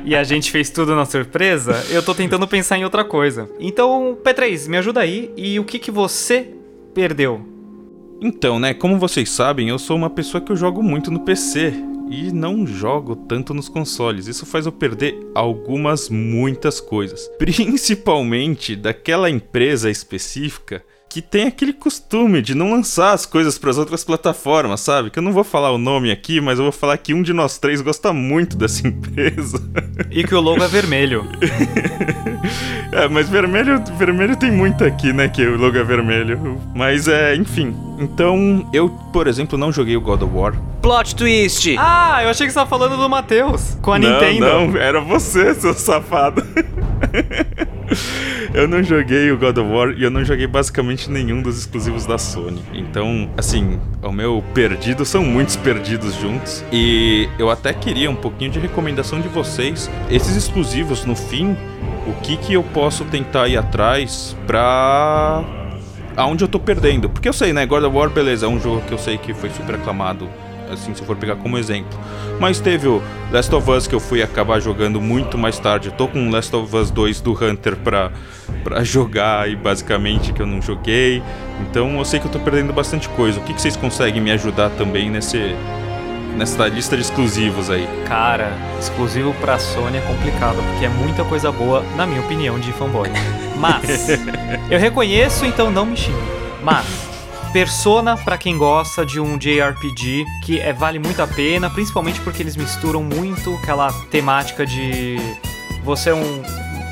e 0.04 0.16
a 0.16 0.24
gente 0.24 0.52
fez 0.52 0.70
tudo 0.70 0.96
na 0.96 1.06
surpresa, 1.06 1.84
eu 1.90 2.04
tô 2.04 2.14
tentando 2.14 2.48
pensar 2.48 2.78
em 2.78 2.84
outra 2.84 3.04
coisa. 3.04 3.50
Então, 3.60 4.16
P3, 4.24 4.70
me 4.70 4.78
ajuda 4.78 5.00
aí 5.00 5.34
e 5.36 5.60
o 5.60 5.64
que, 5.64 5.80
que 5.80 5.90
você 5.90 6.54
perdeu? 6.94 7.55
Então, 8.22 8.60
né, 8.60 8.74
como 8.74 8.98
vocês 8.98 9.30
sabem, 9.30 9.70
eu 9.70 9.78
sou 9.78 9.96
uma 9.96 10.10
pessoa 10.10 10.42
que 10.42 10.52
eu 10.52 10.56
jogo 10.56 10.82
muito 10.82 11.12
no 11.12 11.20
PC 11.20 11.74
e 12.10 12.32
não 12.32 12.66
jogo 12.66 13.16
tanto 13.16 13.54
nos 13.54 13.68
consoles. 13.68 14.28
Isso 14.28 14.46
faz 14.46 14.66
eu 14.66 14.72
perder 14.72 15.16
algumas, 15.34 16.10
muitas 16.10 16.80
coisas. 16.80 17.30
Principalmente 17.38 18.76
daquela 18.76 19.30
empresa 19.30 19.90
específica 19.90 20.84
que 21.10 21.22
tem 21.22 21.48
aquele 21.48 21.72
costume 21.72 22.42
de 22.42 22.54
não 22.54 22.72
lançar 22.72 23.14
as 23.14 23.26
coisas 23.26 23.58
para 23.58 23.70
as 23.70 23.78
outras 23.78 24.04
plataformas, 24.04 24.82
sabe? 24.82 25.10
Que 25.10 25.20
eu 25.20 25.24
não 25.24 25.32
vou 25.32 25.46
falar 25.46 25.72
o 25.72 25.78
nome 25.78 26.12
aqui, 26.12 26.42
mas 26.42 26.60
eu 26.60 26.66
vou 26.66 26.74
falar 26.74 26.98
que 26.98 27.14
um 27.14 27.22
de 27.22 27.32
nós 27.32 27.58
três 27.58 27.80
gosta 27.80 28.12
muito 28.12 28.58
dessa 28.58 28.84
empresa. 28.88 29.62
E 30.12 30.26
que 30.26 30.36
o 30.36 30.42
logo 30.42 30.62
é 30.62 30.68
vermelho. 30.68 31.24
é, 32.96 33.10
mas 33.10 33.28
vermelho, 33.28 33.84
vermelho 33.98 34.38
tem 34.38 34.52
muito 34.52 34.84
aqui, 34.84 35.12
né? 35.12 35.28
Que 35.28 35.46
o 35.46 35.58
logo 35.58 35.78
é 35.78 35.84
vermelho. 35.84 36.62
Mas 36.74 37.08
é, 37.08 37.36
enfim. 37.36 37.76
Então, 38.00 38.68
eu, 38.72 38.90
por 39.12 39.28
exemplo, 39.28 39.58
não 39.58 39.72
joguei 39.72 39.98
o 39.98 40.02
God 40.02 40.22
of 40.22 40.34
War. 40.34 40.54
Plot 40.82 41.16
twist! 41.16 41.76
Ah, 41.78 42.22
eu 42.24 42.30
achei 42.30 42.46
que 42.46 42.54
você 42.54 42.60
estava 42.60 42.70
falando 42.70 42.96
do 42.96 43.10
Matheus, 43.10 43.78
com 43.82 43.92
a 43.92 44.00
não, 44.00 44.12
Nintendo. 44.12 44.46
Não, 44.46 44.78
era 44.78 45.02
você, 45.02 45.54
seu 45.56 45.74
safado. 45.74 46.44
eu 48.54 48.68
não 48.68 48.82
joguei 48.82 49.32
o 49.32 49.38
God 49.38 49.58
of 49.58 49.70
War 49.70 49.90
e 49.90 50.04
eu 50.04 50.12
não 50.12 50.24
joguei 50.24 50.48
basicamente 50.48 51.10
nenhum 51.10 51.42
dos 51.42 51.58
exclusivos 51.58 52.06
da 52.06 52.18
Sony. 52.18 52.62
Então, 52.74 53.30
assim, 53.36 53.80
o 54.02 54.12
meu 54.12 54.44
perdido 54.54 55.04
são 55.04 55.24
muitos 55.24 55.56
perdidos 55.56 56.16
juntos. 56.16 56.64
E 56.72 57.28
eu 57.38 57.50
até 57.50 57.74
queria 57.74 58.10
um 58.10 58.16
pouquinho 58.16 58.52
de 58.52 58.60
recomendação 58.60 59.20
de 59.20 59.28
vocês. 59.28 59.90
Esses 60.10 60.36
exclusivos, 60.36 61.04
no 61.04 61.16
fim, 61.16 61.58
o 62.08 62.14
que 62.22 62.38
que 62.38 62.54
eu 62.54 62.64
posso 62.64 63.06
tentar 63.06 63.48
ir 63.48 63.58
atrás 63.58 64.36
pra 64.46 65.44
aonde 66.16 66.44
eu 66.44 66.48
tô 66.48 66.60
perdendo. 66.60 67.10
Porque 67.10 67.28
eu 67.28 67.34
sei, 67.34 67.54
né? 67.54 67.66
God 67.66 67.84
of 67.84 67.96
War, 67.96 68.10
beleza, 68.10 68.46
é 68.46 68.50
um 68.50 68.60
jogo 68.60 68.82
que 68.82 68.94
eu 68.94 68.98
sei 68.98 69.18
que 69.18 69.34
foi 69.34 69.50
super 69.50 69.76
aclamado 69.76 70.28
assim, 70.72 70.94
se 70.94 71.04
for 71.04 71.16
pegar 71.16 71.36
como 71.36 71.58
exemplo. 71.58 71.98
Mas 72.40 72.60
teve 72.60 72.88
o 72.88 73.02
Last 73.32 73.54
of 73.54 73.70
Us 73.70 73.88
que 73.88 73.96
eu 73.96 74.00
fui 74.00 74.22
acabar 74.22 74.60
jogando 74.60 75.00
muito 75.02 75.38
mais 75.38 75.58
tarde. 75.60 75.90
Eu 75.90 75.94
tô 75.94 76.08
com 76.08 76.30
Last 76.30 76.56
of 76.56 76.76
Us 76.76 76.92
2 76.92 77.22
do 77.22 77.32
Hunter 77.32 77.76
pra, 77.78 78.12
pra 78.64 78.84
jogar 78.84 79.44
aí, 79.44 79.56
basicamente, 79.56 80.34
que 80.34 80.42
eu 80.42 80.48
não 80.48 80.62
joguei. 80.62 81.22
Então 81.62 81.98
eu 81.98 82.06
sei 82.06 82.20
que 82.20 82.28
eu 82.28 82.32
tô 82.32 82.40
perdendo 82.40 82.74
bastante 82.74 83.08
coisa. 83.10 83.40
O 83.40 83.44
que, 83.44 83.54
que 83.54 83.62
vocês 83.62 83.76
conseguem 83.76 84.22
me 84.22 84.32
ajudar 84.32 84.70
também 84.72 85.10
nesse, 85.10 85.56
nessa 86.36 86.68
lista 86.68 86.96
de 86.96 87.02
exclusivos 87.02 87.70
aí? 87.70 87.88
Cara, 88.08 88.52
exclusivo 88.80 89.34
pra 89.36 89.58
Sony 89.58 89.98
é 89.98 90.02
complicado, 90.02 90.58
porque 90.72 90.86
é 90.86 90.90
muita 90.90 91.24
coisa 91.24 91.52
boa, 91.52 91.84
na 91.96 92.06
minha 92.06 92.22
opinião, 92.22 92.60
de 92.60 92.72
fanboy. 92.74 93.10
Mas, 93.58 94.10
eu 94.70 94.80
reconheço, 94.80 95.46
então 95.46 95.72
não 95.72 95.86
me 95.86 95.98
xingue. 95.98 96.18
Mas, 96.62 96.86
Persona, 97.54 98.18
para 98.18 98.38
quem 98.38 98.58
gosta 98.58 99.06
de 99.06 99.18
um 99.20 99.38
JRPG, 99.38 100.26
que 100.44 100.60
é, 100.60 100.74
vale 100.74 101.00
muito 101.00 101.22
a 101.22 101.28
pena, 101.28 101.70
principalmente 101.70 102.20
porque 102.20 102.44
eles 102.44 102.58
misturam 102.58 103.02
muito 103.02 103.56
aquela 103.56 103.94
temática 104.12 104.66
de 104.66 105.18
você 105.82 106.10
é 106.10 106.14
um, 106.14 106.44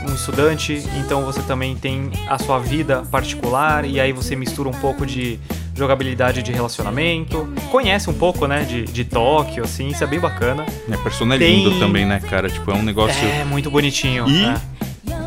um 0.09 0.13
estudante, 0.13 0.81
então 0.97 1.25
você 1.25 1.41
também 1.41 1.75
tem 1.75 2.09
a 2.29 2.38
sua 2.39 2.59
vida 2.59 3.03
particular, 3.12 3.83
e 3.83 4.00
aí 4.00 4.13
você 4.13 4.35
mistura 4.35 4.69
um 4.69 4.73
pouco 4.73 5.05
de 5.05 5.38
jogabilidade 5.75 6.44
de 6.44 6.51
relacionamento. 6.51 7.48
Conhece 7.72 8.10
um 8.10 8.13
pouco, 8.13 8.48
né, 8.48 8.63
de, 8.63 8.84
de 8.84 9.03
Tóquio, 9.03 9.63
assim, 9.63 9.88
isso 9.88 10.03
é 10.03 10.08
bem 10.08 10.20
bacana. 10.20 10.65
É, 10.89 10.98
Persona 10.98 11.36
é 11.36 11.39
tem... 11.39 11.63
lindo 11.63 11.80
também, 11.80 12.06
né, 12.06 12.20
cara? 12.20 12.50
Tipo, 12.50 12.72
é 12.72 12.75
um 12.75 12.84
negócio. 12.84 13.25
É, 13.25 13.44
muito 13.44 13.70
bonitinho. 13.72 14.27
E. 14.27 14.44
Né? 14.44 14.62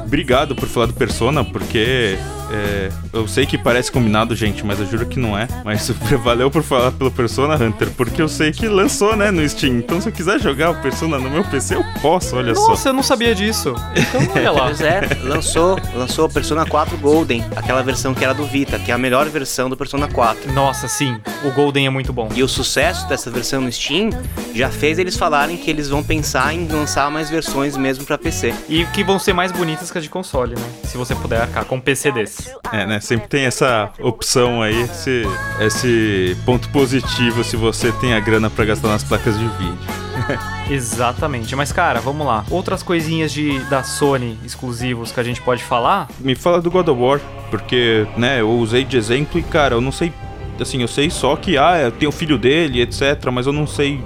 Obrigado 0.05 0.55
por 0.55 0.69
falar 0.69 0.87
do 0.87 0.95
Persona, 0.95 1.45
porque 1.45 2.17
é, 2.51 2.91
eu 3.13 3.27
sei 3.27 3.47
que 3.47 3.59
parece 3.59 3.91
combinado, 3.91 4.35
gente, 4.35 4.65
mas 4.65 4.79
eu 4.79 4.87
juro 4.87 5.07
que 5.07 5.19
não 5.19 5.37
é. 5.37 5.49
Mas 5.65 5.89
valeu 6.23 6.51
por 6.51 6.63
falar 6.63 6.93
pelo 6.93 7.11
Persona 7.11 7.55
Hunter, 7.55 7.91
porque 7.91 8.21
eu 8.21 8.29
sei 8.29 8.53
que 8.53 8.69
lançou, 8.69 9.17
né, 9.17 9.31
no 9.31 9.47
Steam. 9.49 9.79
Então 9.79 10.01
se 10.01 10.09
eu 10.09 10.13
quiser 10.13 10.41
jogar 10.41 10.71
o 10.71 10.83
Persona 10.83 11.19
no 11.19 11.31
meu 11.31 11.45
PC, 11.45 11.77
eu 11.77 11.85
posso, 12.01 12.37
olha 12.37 12.49
Nossa, 12.49 12.61
só. 12.61 12.69
Nossa, 12.71 12.89
eu 12.89 12.93
não 12.93 13.03
sabia 13.03 13.35
disso. 13.35 13.75
Então 13.97 14.21
olha 14.35 14.51
lá. 14.51 14.65
Pois 14.67 14.81
é, 14.81 15.01
lançou, 15.23 15.79
lançou 15.95 16.27
o 16.27 16.33
Persona 16.33 16.67
4 16.67 16.97
Golden, 16.99 17.45
aquela 17.55 17.83
versão 17.83 18.15
que 18.15 18.25
era 18.25 18.35
do 18.35 18.45
Vita, 18.47 18.79
que 18.79 18.91
é 18.91 18.95
a 18.95 18.99
melhor 18.99 19.29
versão 19.29 19.69
do 19.69 19.77
Persona 19.77 20.09
4. 20.09 20.53
Nossa, 20.53 20.89
sim, 20.89 21.19
o 21.45 21.51
Golden 21.51 21.87
é 21.87 21.91
muito 21.91 22.13
bom. 22.13 22.29
E 22.35 22.43
o 22.43 22.49
sucesso 22.49 23.09
dessa 23.09 23.31
versão 23.31 23.61
no 23.61 23.71
Steam 23.71 24.11
já 24.55 24.71
fez 24.71 24.99
eles 24.99 25.17
falarem 25.17 25.57
que 25.57 25.71
eles 25.71 25.89
vão 25.89 26.03
pensar 26.03 26.55
em 26.55 26.67
lançar 26.67 27.11
mais 27.11 27.31
versões 27.31 27.77
mesmo 27.77 28.05
para 28.05 28.19
PC. 28.19 28.55
E 28.69 28.85
que 28.87 29.05
vão 29.05 29.19
ser 29.19 29.33
mais 29.33 29.53
bonitas 29.53 29.91
que 29.91 29.99
as 29.99 30.05
de 30.05 30.11
console, 30.11 30.55
né? 30.55 30.63
Se 30.85 30.97
você 30.97 31.15
puder 31.15 31.43
arcar 31.43 31.65
com 31.65 31.77
um 31.77 31.81
PC 31.81 32.13
desse. 32.13 32.36
É, 32.73 32.87
né? 32.87 33.01
Sempre 33.01 33.29
tem 33.29 33.45
essa 33.45 33.91
opção 34.01 34.63
aí, 34.63 34.83
esse, 34.83 35.23
esse 35.61 36.37
ponto 36.45 36.69
positivo 36.71 37.45
se 37.45 37.57
você 37.57 37.93
tem 37.93 38.15
a 38.15 38.21
grana 38.21 38.51
para 38.51 38.65
gastar 38.65 38.89
nas 38.89 39.05
placas 39.05 39.39
de 39.39 39.47
vídeo. 39.47 39.79
Exatamente. 40.71 41.55
Mas, 41.55 41.73
cara, 41.73 42.01
vamos 42.01 42.27
lá. 42.27 42.45
Outras 42.51 42.83
coisinhas 42.83 43.33
de, 43.33 43.59
da 43.65 43.83
Sony 43.83 44.39
exclusivos 44.45 45.13
que 45.13 45.21
a 45.21 45.23
gente 45.23 45.41
pode 45.41 45.63
falar? 45.63 46.09
Me 46.19 46.35
fala 46.35 46.61
do 46.61 46.71
God 46.71 46.89
of 46.89 47.01
War, 47.01 47.21
porque, 47.51 48.07
né, 48.17 48.41
eu 48.41 48.51
usei 48.51 48.85
de 48.85 48.97
exemplo 48.97 49.39
e, 49.39 49.43
cara, 49.43 49.75
eu 49.75 49.81
não 49.81 49.93
sei. 49.93 50.13
Assim, 50.59 50.81
eu 50.81 50.89
sei 50.89 51.11
só 51.11 51.37
que, 51.37 51.59
ah, 51.59 51.79
eu 51.79 51.93
tenho 51.93 52.09
o 52.09 52.13
filho 52.13 52.39
dele, 52.39 52.81
etc., 52.81 53.31
mas 53.31 53.47
eu 53.47 53.53
não 53.53 53.67
sei 53.67 54.03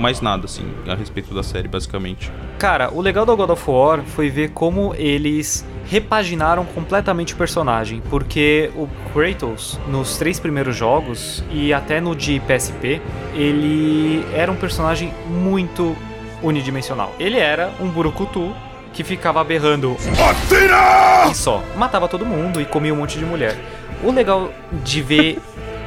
mais 0.00 0.20
nada, 0.20 0.46
assim, 0.46 0.64
a 0.88 0.94
respeito 0.94 1.34
da 1.34 1.42
série, 1.42 1.68
basicamente. 1.68 2.32
Cara, 2.58 2.90
o 2.92 3.00
legal 3.00 3.26
do 3.26 3.36
God 3.36 3.50
of 3.50 3.70
War 3.70 4.02
foi 4.02 4.30
ver 4.30 4.50
como 4.50 4.94
eles 4.96 5.64
repaginaram 5.84 6.64
completamente 6.64 7.34
o 7.34 7.36
personagem, 7.36 8.02
porque 8.08 8.70
o 8.74 8.88
Kratos, 9.12 9.78
nos 9.88 10.16
três 10.16 10.40
primeiros 10.40 10.74
jogos 10.74 11.44
e 11.50 11.72
até 11.72 12.00
no 12.00 12.16
de 12.16 12.40
PSP, 12.40 13.00
ele 13.34 14.24
era 14.32 14.50
um 14.50 14.56
personagem 14.56 15.12
muito 15.26 15.96
unidimensional. 16.42 17.14
Ele 17.18 17.38
era 17.38 17.70
um 17.80 17.88
burucutu 17.88 18.54
que 18.92 19.04
ficava 19.04 19.42
berrando 19.44 19.96
Atira! 20.18 21.30
e 21.30 21.34
só, 21.34 21.62
matava 21.76 22.08
todo 22.08 22.24
mundo 22.24 22.60
e 22.60 22.64
comia 22.64 22.92
um 22.92 22.96
monte 22.96 23.18
de 23.18 23.24
mulher. 23.24 23.56
O 24.02 24.10
legal 24.10 24.50
de 24.82 25.02
ver 25.02 25.38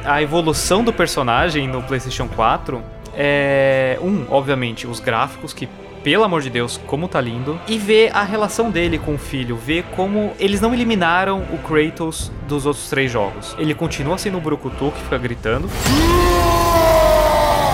a 0.04 0.22
evolução 0.22 0.84
do 0.84 0.92
personagem 0.92 1.66
no 1.66 1.82
PlayStation 1.82 2.28
4 2.28 2.93
é, 3.16 3.98
um, 4.02 4.26
obviamente, 4.30 4.86
os 4.86 5.00
gráficos 5.00 5.52
que 5.52 5.68
pelo 6.04 6.22
amor 6.22 6.42
de 6.42 6.50
Deus, 6.50 6.78
como 6.86 7.08
tá 7.08 7.18
lindo. 7.18 7.58
E 7.66 7.78
ver 7.78 8.10
a 8.14 8.22
relação 8.22 8.70
dele 8.70 8.98
com 8.98 9.14
o 9.14 9.18
filho, 9.18 9.56
ver 9.56 9.84
como 9.96 10.32
eles 10.38 10.60
não 10.60 10.74
eliminaram 10.74 11.40
o 11.50 11.58
Kratos 11.58 12.30
dos 12.46 12.66
outros 12.66 12.90
três 12.90 13.10
jogos. 13.10 13.56
Ele 13.58 13.74
continua 13.74 14.18
sendo 14.18 14.36
o 14.36 14.40
Brucutu 14.40 14.92
que 14.92 15.02
fica 15.02 15.16
gritando. 15.16 15.66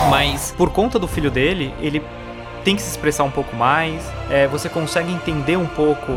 Mas 0.08 0.54
por 0.56 0.70
conta 0.70 0.96
do 0.96 1.08
filho 1.08 1.30
dele, 1.30 1.74
ele 1.80 2.00
tem 2.64 2.76
que 2.76 2.82
se 2.82 2.90
expressar 2.90 3.24
um 3.24 3.30
pouco 3.30 3.56
mais. 3.56 4.08
É, 4.30 4.46
você 4.46 4.68
consegue 4.68 5.12
entender 5.12 5.56
um 5.56 5.66
pouco 5.66 6.16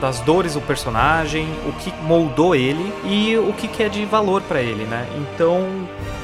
das 0.00 0.20
dores 0.20 0.54
do 0.54 0.60
personagem, 0.60 1.46
o 1.66 1.72
que 1.72 1.92
moldou 2.02 2.54
ele 2.54 2.92
e 3.04 3.36
o 3.36 3.52
que, 3.52 3.68
que 3.68 3.82
é 3.82 3.88
de 3.88 4.04
valor 4.04 4.40
para 4.42 4.62
ele, 4.62 4.84
né? 4.84 5.06
Então, 5.16 5.66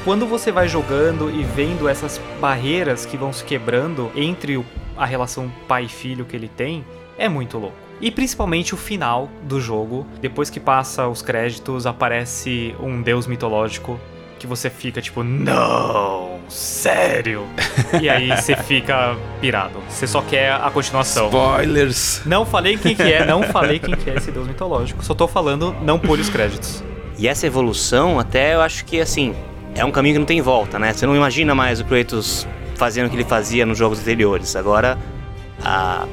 quando 0.07 0.25
você 0.25 0.53
vai 0.53 0.69
jogando 0.69 1.29
e 1.29 1.43
vendo 1.43 1.89
essas 1.89 2.17
barreiras 2.39 3.05
que 3.05 3.17
vão 3.17 3.33
se 3.33 3.43
quebrando 3.43 4.09
entre 4.15 4.65
a 4.95 5.05
relação 5.05 5.51
pai-filho 5.67 6.23
que 6.23 6.33
ele 6.33 6.47
tem, 6.47 6.85
é 7.17 7.27
muito 7.27 7.57
louco. 7.57 7.75
E 7.99 8.09
principalmente 8.09 8.73
o 8.73 8.77
final 8.77 9.29
do 9.43 9.59
jogo, 9.59 10.07
depois 10.21 10.49
que 10.49 10.61
passa 10.61 11.09
os 11.09 11.21
créditos, 11.21 11.85
aparece 11.85 12.73
um 12.79 13.01
deus 13.01 13.27
mitológico 13.27 13.99
que 14.39 14.47
você 14.47 14.69
fica 14.69 15.01
tipo, 15.01 15.23
não, 15.23 16.39
sério? 16.47 17.45
e 18.01 18.07
aí 18.07 18.29
você 18.29 18.55
fica 18.55 19.13
pirado. 19.41 19.83
Você 19.89 20.07
só 20.07 20.21
quer 20.21 20.53
a 20.53 20.71
continuação. 20.71 21.25
Spoilers! 21.25 22.21
Não 22.25 22.45
falei 22.45 22.77
quem 22.77 22.95
que 22.95 23.11
é, 23.11 23.25
não 23.25 23.43
falei 23.43 23.77
quem 23.77 23.93
que 23.93 24.09
é 24.09 24.15
esse 24.15 24.31
deus 24.31 24.47
mitológico. 24.47 25.03
Só 25.03 25.13
tô 25.13 25.27
falando, 25.27 25.75
não 25.81 25.99
pule 25.99 26.21
os 26.21 26.29
créditos. 26.29 26.81
E 27.19 27.27
essa 27.27 27.45
evolução, 27.45 28.17
até 28.17 28.55
eu 28.55 28.61
acho 28.61 28.85
que 28.85 29.01
assim, 29.01 29.35
é 29.77 29.85
um 29.85 29.91
caminho 29.91 30.15
que 30.15 30.19
não 30.19 30.25
tem 30.25 30.41
volta, 30.41 30.77
né? 30.79 30.91
Você 30.91 31.05
não 31.05 31.15
imagina 31.15 31.53
mais 31.53 31.79
o 31.79 31.85
Kratos 31.85 32.47
fazendo 32.75 33.07
o 33.07 33.09
que 33.09 33.15
ele 33.15 33.23
fazia 33.23 33.65
nos 33.65 33.77
jogos 33.77 33.99
anteriores. 33.99 34.55
Agora, 34.55 34.97
a 35.63 36.05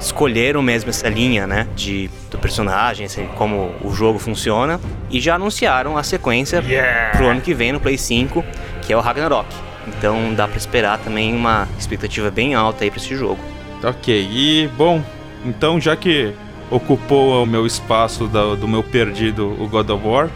escolheram 0.00 0.62
mesmo 0.62 0.90
essa 0.90 1.08
linha, 1.08 1.46
né, 1.46 1.66
de 1.74 2.10
do 2.30 2.38
personagem, 2.38 3.06
assim, 3.06 3.26
como 3.36 3.74
o 3.82 3.92
jogo 3.92 4.18
funciona 4.18 4.80
e 5.10 5.18
já 5.20 5.34
anunciaram 5.36 5.96
a 5.96 6.02
sequência 6.02 6.62
yeah. 6.66 7.16
pro 7.16 7.26
ano 7.26 7.40
que 7.40 7.54
vem 7.54 7.72
no 7.72 7.80
Play 7.80 7.96
5, 7.96 8.44
que 8.82 8.92
é 8.92 8.96
o 8.96 9.00
Ragnarok. 9.00 9.48
Então 9.86 10.34
dá 10.34 10.46
para 10.46 10.58
esperar 10.58 10.98
também 10.98 11.34
uma 11.34 11.66
expectativa 11.78 12.30
bem 12.30 12.54
alta 12.54 12.84
aí 12.84 12.90
para 12.90 13.00
esse 13.00 13.16
jogo. 13.16 13.38
OK. 13.82 14.28
E 14.30 14.68
bom, 14.76 15.02
então 15.44 15.80
já 15.80 15.96
que 15.96 16.34
ocupou 16.70 17.42
o 17.42 17.46
meu 17.46 17.66
espaço 17.66 18.26
do, 18.26 18.56
do 18.56 18.68
meu 18.68 18.82
perdido 18.82 19.56
o 19.58 19.66
God 19.66 19.88
of 19.88 20.06
War 20.06 20.30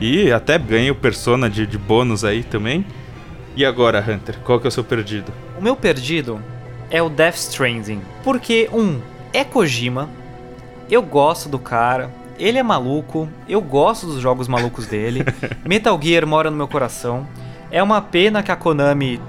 e 0.00 0.32
até 0.32 0.58
ganhei 0.58 0.90
o 0.90 0.94
Persona 0.94 1.48
de, 1.48 1.66
de 1.66 1.78
bônus 1.78 2.24
aí 2.24 2.42
também. 2.42 2.84
E 3.56 3.64
agora, 3.64 3.98
Hunter, 3.98 4.38
qual 4.44 4.60
que 4.60 4.66
é 4.66 4.68
o 4.68 4.72
seu 4.72 4.84
perdido? 4.84 5.32
O 5.58 5.62
meu 5.62 5.74
perdido 5.74 6.40
é 6.90 7.02
o 7.02 7.08
Death 7.08 7.36
Stranding. 7.36 8.00
Porque, 8.22 8.68
um, 8.72 9.00
é 9.32 9.44
Kojima, 9.44 10.08
eu 10.90 11.02
gosto 11.02 11.48
do 11.48 11.58
cara, 11.58 12.10
ele 12.38 12.58
é 12.58 12.62
maluco, 12.62 13.28
eu 13.48 13.60
gosto 13.60 14.06
dos 14.06 14.20
jogos 14.20 14.46
malucos 14.46 14.86
dele. 14.86 15.24
Metal 15.66 15.98
Gear 16.00 16.26
mora 16.26 16.50
no 16.50 16.56
meu 16.56 16.68
coração. 16.68 17.26
É 17.70 17.82
uma 17.82 18.00
pena 18.00 18.42
que 18.42 18.52
a 18.52 18.56
Konami 18.56 19.20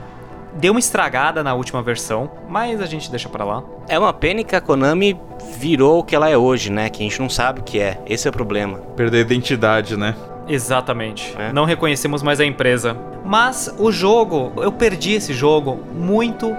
deu 0.56 0.74
uma 0.74 0.80
estragada 0.80 1.44
na 1.44 1.54
última 1.54 1.82
versão, 1.82 2.32
mas 2.48 2.82
a 2.82 2.86
gente 2.86 3.10
deixa 3.10 3.28
pra 3.28 3.44
lá. 3.44 3.64
É 3.88 3.98
uma 3.98 4.14
pena 4.14 4.44
que 4.44 4.56
a 4.56 4.62
Konami 4.62 5.20
virou 5.58 6.00
o 6.00 6.04
que 6.04 6.16
ela 6.16 6.30
é 6.30 6.38
hoje, 6.38 6.72
né? 6.72 6.90
Que 6.90 7.02
a 7.02 7.10
gente 7.10 7.20
não 7.20 7.30
sabe 7.30 7.60
o 7.62 7.64
que 7.64 7.80
é. 7.80 8.00
Esse 8.06 8.28
é 8.28 8.30
o 8.30 8.34
problema. 8.34 8.78
Perder 8.96 9.18
a 9.18 9.22
identidade, 9.22 9.98
né? 9.98 10.16
Exatamente. 10.50 11.36
É. 11.38 11.54
Não 11.54 11.64
reconhecemos 11.64 12.24
mais 12.24 12.40
a 12.40 12.46
empresa. 12.46 12.98
Mas 13.24 13.74
o 13.78 13.92
jogo, 13.92 14.52
eu 14.58 14.72
perdi 14.72 15.14
esse 15.14 15.34
jogo 15.34 15.80
muito 15.94 16.52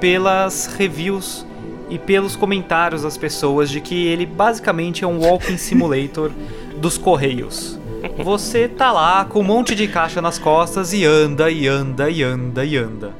pelas 0.00 0.66
reviews 0.66 1.46
e 1.88 1.98
pelos 1.98 2.36
comentários 2.36 3.02
das 3.02 3.16
pessoas 3.16 3.70
de 3.70 3.80
que 3.80 4.06
ele 4.06 4.26
basicamente 4.26 5.04
é 5.04 5.06
um 5.06 5.20
walking 5.20 5.56
simulator 5.56 6.30
dos 6.76 6.98
correios. 6.98 7.78
Você 8.22 8.68
tá 8.68 8.92
lá 8.92 9.24
com 9.24 9.40
um 9.40 9.44
monte 9.44 9.74
de 9.74 9.88
caixa 9.88 10.20
nas 10.20 10.38
costas 10.38 10.92
e 10.92 11.04
anda 11.04 11.50
e 11.50 11.66
anda 11.66 12.10
e 12.10 12.22
anda 12.22 12.64
e 12.64 12.76
anda. 12.76 13.12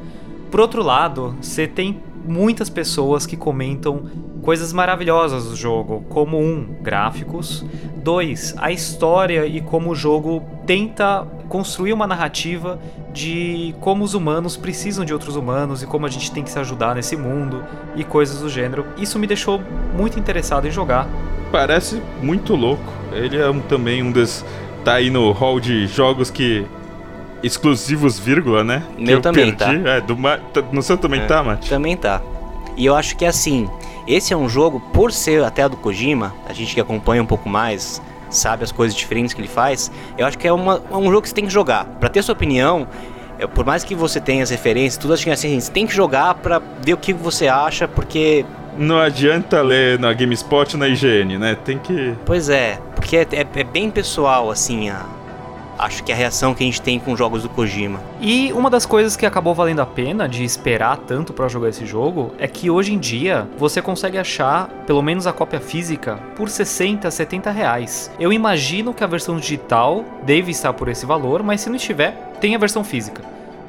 Por 0.51 0.61
outro 0.61 0.83
lado, 0.83 1.37
você 1.41 1.67
tem 1.67 2.01
muitas 2.25 2.69
pessoas 2.69 3.27
que 3.27 3.37
comentam 3.37 4.03
coisas 4.43 4.73
maravilhosas 4.73 5.45
do 5.45 5.57
jogo, 5.57 6.05
como 6.09 6.41
um, 6.41 6.65
gráficos, 6.81 7.65
dois, 8.03 8.55
a 8.57 8.71
história 8.71 9.47
e 9.47 9.61
como 9.61 9.91
o 9.91 9.95
jogo 9.95 10.43
tenta 10.67 11.27
construir 11.49 11.93
uma 11.93 12.07
narrativa 12.07 12.79
de 13.13 13.75
como 13.81 14.05
os 14.05 14.15
humanos 14.15 14.57
precisam 14.57 15.05
de 15.05 15.13
outros 15.13 15.35
humanos 15.35 15.83
e 15.83 15.87
como 15.87 16.07
a 16.07 16.09
gente 16.09 16.31
tem 16.31 16.43
que 16.43 16.51
se 16.51 16.59
ajudar 16.59 16.95
nesse 16.95 17.17
mundo 17.17 17.65
e 17.97 18.05
coisas 18.05 18.41
do 18.41 18.49
gênero. 18.49 18.87
Isso 18.97 19.19
me 19.19 19.27
deixou 19.27 19.61
muito 19.97 20.19
interessado 20.19 20.67
em 20.67 20.71
jogar. 20.71 21.09
Parece 21.51 22.03
muito 22.23 22.55
louco. 22.55 22.93
Ele 23.13 23.37
é 23.37 23.49
um, 23.51 23.61
também 23.61 24.03
um 24.03 24.13
dos 24.13 24.45
tá 24.85 24.95
aí 24.95 25.11
no 25.11 25.33
hall 25.33 25.59
de 25.59 25.87
jogos 25.87 26.31
que 26.31 26.65
exclusivos, 27.43 28.19
vírgula, 28.19 28.65
né? 28.65 28.83
Meu 28.99 29.21
também 29.21 29.55
perdi. 29.55 29.83
tá. 29.83 29.91
É, 29.91 30.01
do 30.01 30.17
Ma... 30.17 30.39
Tá, 30.39 30.63
no 30.73 30.83
seu 30.83 30.97
também 30.97 31.21
é, 31.21 31.27
tá, 31.27 31.43
Mate? 31.43 31.69
Também 31.69 31.97
tá. 31.97 32.21
E 32.77 32.87
eu 32.87 32.95
acho 32.95 33.17
que 33.17 33.25
assim, 33.25 33.69
esse 34.09 34.33
é 34.33 34.37
um 34.37 34.49
jogo, 34.49 34.81
por 34.93 35.13
ser 35.13 35.45
até 35.45 35.69
do 35.69 35.77
Kojima, 35.77 36.35
a 36.49 36.53
gente 36.55 36.75
que 36.75 36.81
acompanha 36.81 37.23
um 37.23 37.27
pouco 37.27 37.49
mais, 37.49 38.01
sabe 38.31 38.65
as 38.65 38.73
coisas 38.73 38.97
diferentes 38.97 39.35
que 39.35 39.41
ele 39.41 39.49
faz, 39.49 39.93
eu 40.17 40.27
acho 40.27 40.39
que 40.39 40.49
é 40.49 40.53
uma, 40.53 40.83
um 40.91 41.05
jogo 41.05 41.23
que 41.23 41.29
você 41.29 41.35
tem 41.35 41.47
que 41.47 41.53
jogar. 41.53 41.85
Para 42.01 42.09
ter 42.09 42.23
sua 42.23 42.33
opinião, 42.33 42.89
é, 43.39 43.47
por 43.47 43.67
mais 43.67 43.85
que 43.85 43.95
você 43.95 44.19
tenha 44.19 44.43
as 44.43 44.51
referências, 44.51 44.97
tudo 44.97 45.13
assim, 45.13 45.31
assim, 45.31 45.61
você 45.61 45.71
tem 45.71 45.87
que 45.87 45.95
jogar 45.95 46.35
para 46.35 46.61
ver 46.83 46.95
o 46.95 46.97
que 46.97 47.13
você 47.13 47.49
acha, 47.49 47.87
porque 47.87 48.47
não 48.79 48.99
adianta 48.99 49.61
ler 49.61 49.99
na 49.99 50.13
GameSpot 50.13 50.75
ou 50.75 50.79
na 50.79 50.89
IGN, 50.89 51.37
né? 51.39 51.57
Tem 51.65 51.79
que. 51.79 52.15
Pois 52.25 52.49
é, 52.49 52.79
porque 52.95 53.17
é, 53.17 53.27
é, 53.33 53.41
é 53.41 53.65
bem 53.65 53.91
pessoal, 53.91 54.51
assim, 54.51 54.89
a, 54.89 55.05
acho 55.79 56.03
que 56.03 56.11
é 56.11 56.15
a 56.15 56.19
reação 56.19 56.55
que 56.55 56.63
a 56.63 56.67
gente 56.67 56.83
tem 56.83 56.99
com 56.99 57.17
jogos 57.17 57.43
do 57.43 57.49
Kojima. 57.49 58.01
E 58.21 58.53
uma 58.53 58.69
das 58.69 58.85
coisas 58.85 59.17
que 59.17 59.25
acabou 59.25 59.55
valendo 59.55 59.81
a 59.81 59.87
pena 59.87 60.29
de 60.29 60.45
esperar 60.45 60.97
tanto 60.99 61.33
para 61.33 61.49
jogar 61.49 61.69
esse 61.69 61.87
jogo 61.87 62.33
é 62.39 62.49
que 62.49 62.69
hoje 62.71 62.93
em 62.93 62.99
dia 62.99 63.49
você 63.57 63.81
consegue 63.81 64.19
achar 64.19 64.69
pelo 64.87 65.03
menos 65.03 65.27
a 65.27 65.33
cópia 65.33 65.61
física 65.61 66.19
por 66.37 66.49
60, 66.49 67.11
70 67.11 67.51
reais. 67.51 68.11
Eu 68.19 68.33
imagino 68.33 68.93
que 68.93 69.05
a 69.05 69.07
versão 69.07 69.37
digital 69.37 70.05
deve 70.25 70.51
estar 70.51 70.73
por 70.73 70.89
esse 70.89 71.07
valor, 71.07 71.43
mas 71.43 71.61
se 71.61 71.69
não 71.69 71.77
estiver, 71.77 72.13
tem 72.41 72.55
a 72.55 72.59
versão 72.59 72.83
física. 72.83 73.23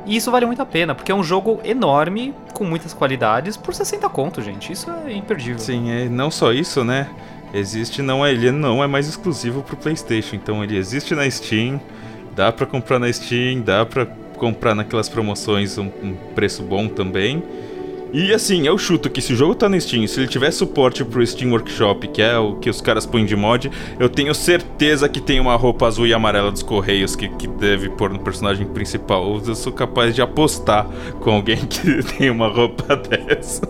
E 0.06 0.16
isso 0.16 0.32
vale 0.32 0.46
muito 0.46 0.62
a 0.62 0.66
pena, 0.66 0.96
porque 0.96 1.12
é 1.12 1.16
um 1.16 1.24
jogo 1.24 1.60
enorme, 1.64 2.34
com 2.54 2.64
muitas 2.64 2.94
qualidades, 2.94 3.56
por 3.58 3.76
60 3.76 4.10
conto, 4.10 4.42
gente. 4.42 4.72
Isso 4.72 4.90
é 5.06 5.14
imperdível. 5.14 5.60
Sim, 5.60 5.92
é, 5.92 6.10
não 6.10 6.32
só 6.32 6.52
isso, 6.52 6.84
né? 6.84 7.08
Existe, 7.54 8.02
não 8.02 8.26
é, 8.26 8.32
ele 8.32 8.52
não 8.52 8.84
é 8.84 8.88
mais 8.88 9.08
exclusivo 9.08 9.64
pro 9.64 9.76
PlayStation, 9.76 10.36
então 10.36 10.64
ele 10.64 10.78
existe 10.78 11.16
na 11.16 11.30
Steam, 11.30 11.82
Dá 12.40 12.54
para 12.54 12.66
comprar 12.66 13.00
na 13.00 13.12
Steam, 13.12 13.60
dá 13.60 13.86
para 13.86 14.06
comprar 14.38 14.74
naquelas 14.74 15.10
promoções 15.10 15.78
um, 15.78 15.92
um, 16.02 16.16
preço 16.34 16.64
bom 16.64 16.88
também. 16.88 17.44
E 18.14 18.34
assim, 18.34 18.66
eu 18.66 18.78
chuto 18.78 19.10
que 19.10 19.22
se 19.22 19.34
o 19.34 19.36
jogo 19.36 19.54
tá 19.54 19.68
no 19.68 19.80
Steam, 19.80 20.08
se 20.08 20.22
ele 20.22 20.28
tiver 20.30 20.50
suporte 20.52 21.04
pro 21.04 21.28
Steam 21.28 21.52
Workshop, 21.52 22.08
que 22.08 22.22
é 22.22 22.38
o 22.38 22.56
que 22.56 22.70
os 22.70 22.80
caras 22.80 23.06
põem 23.06 23.26
de 23.26 23.36
mod, 23.36 23.70
eu 24.00 24.08
tenho 24.08 24.34
certeza 24.34 25.10
que 25.10 25.20
tem 25.20 25.38
uma 25.42 25.58
roupa 25.58 25.86
azul 25.86 26.08
e 26.08 26.14
amarela 26.14 26.50
dos 26.50 26.64
Correios 26.64 27.14
que, 27.14 27.28
que 27.28 27.46
deve 27.46 27.90
pôr 27.90 28.10
no 28.10 28.20
personagem 28.20 28.66
principal. 28.66 29.42
Eu 29.46 29.54
sou 29.54 29.74
capaz 29.74 30.16
de 30.16 30.22
apostar 30.22 30.88
com 31.20 31.32
alguém 31.32 31.58
que 31.68 32.02
tem 32.04 32.30
uma 32.30 32.48
roupa 32.48 32.96
dessa. 33.28 33.68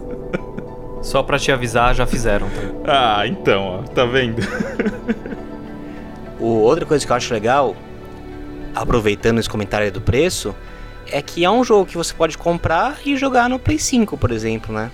Só 1.01 1.23
pra 1.23 1.39
te 1.39 1.51
avisar, 1.51 1.95
já 1.95 2.05
fizeram. 2.05 2.47
Tá? 2.83 3.17
Ah, 3.17 3.27
então, 3.27 3.63
ó, 3.63 3.77
tá 3.81 4.05
vendo? 4.05 4.43
o, 6.39 6.45
outra 6.45 6.85
coisa 6.85 7.03
que 7.03 7.11
eu 7.11 7.15
acho 7.15 7.33
legal 7.33 7.75
aproveitando 8.75 9.39
esse 9.39 9.49
comentário 9.49 9.91
do 9.91 10.01
preço, 10.01 10.55
é 11.11 11.21
que 11.21 11.43
é 11.43 11.49
um 11.49 11.63
jogo 11.63 11.85
que 11.85 11.97
você 11.97 12.13
pode 12.13 12.37
comprar 12.37 12.99
e 13.05 13.17
jogar 13.17 13.49
no 13.49 13.59
Play 13.59 13.79
5, 13.79 14.17
por 14.17 14.31
exemplo, 14.31 14.73
né? 14.73 14.91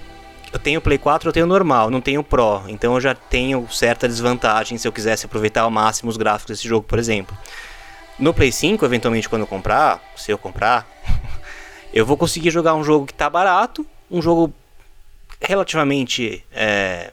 Eu 0.52 0.60
tenho 0.60 0.80
Play 0.80 0.98
4, 0.98 1.28
eu 1.28 1.34
tenho 1.34 1.46
normal, 1.46 1.90
não 1.90 2.00
tenho 2.00 2.24
Pro, 2.24 2.64
então 2.70 2.94
eu 2.94 3.02
já 3.02 3.14
tenho 3.14 3.68
certa 3.70 4.08
desvantagem 4.08 4.78
se 4.78 4.88
eu 4.88 4.92
quisesse 4.92 5.26
aproveitar 5.26 5.64
ao 5.64 5.72
máximo 5.72 6.10
os 6.10 6.16
gráficos 6.16 6.56
desse 6.56 6.68
jogo, 6.68 6.88
por 6.88 6.98
exemplo. 6.98 7.38
No 8.18 8.34
Play 8.34 8.52
5, 8.52 8.86
eventualmente 8.86 9.28
quando 9.28 9.42
eu 9.42 9.48
comprar, 9.48 10.02
se 10.16 10.32
eu 10.32 10.38
comprar, 10.38 10.88
eu 11.94 12.06
vou 12.06 12.16
conseguir 12.16 12.52
jogar 12.52 12.74
um 12.76 12.84
jogo 12.84 13.06
que 13.06 13.14
tá 13.14 13.30
barato, 13.30 13.86
um 14.10 14.22
jogo 14.22 14.54
relativamente 15.42 16.42
é, 16.54 17.12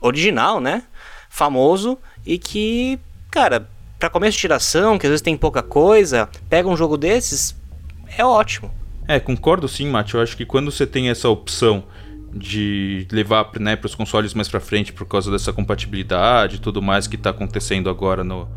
original, 0.00 0.60
né? 0.60 0.82
Famoso 1.28 1.98
e 2.24 2.38
que, 2.38 2.98
cara, 3.30 3.68
para 4.00 4.08
começo 4.08 4.32
de 4.32 4.40
tiração, 4.40 4.98
que 4.98 5.06
às 5.06 5.10
vezes 5.10 5.22
tem 5.22 5.36
pouca 5.36 5.62
coisa, 5.62 6.26
pega 6.48 6.66
um 6.66 6.76
jogo 6.76 6.96
desses, 6.96 7.54
é 8.16 8.24
ótimo. 8.24 8.72
É, 9.06 9.20
concordo 9.20 9.68
sim, 9.68 9.88
Mate. 9.88 10.14
Eu 10.14 10.22
acho 10.22 10.36
que 10.36 10.46
quando 10.46 10.72
você 10.72 10.86
tem 10.86 11.10
essa 11.10 11.28
opção 11.28 11.84
de 12.32 13.06
levar 13.12 13.50
né, 13.58 13.76
para 13.76 13.86
os 13.86 13.94
consoles 13.94 14.32
mais 14.32 14.48
para 14.48 14.58
frente 14.58 14.92
por 14.92 15.04
causa 15.04 15.30
dessa 15.30 15.52
compatibilidade 15.52 16.56
e 16.56 16.58
tudo 16.58 16.80
mais 16.80 17.06
que 17.06 17.16
está 17.16 17.30
acontecendo 17.30 17.90
agora 17.90 18.24
no, 18.24 18.48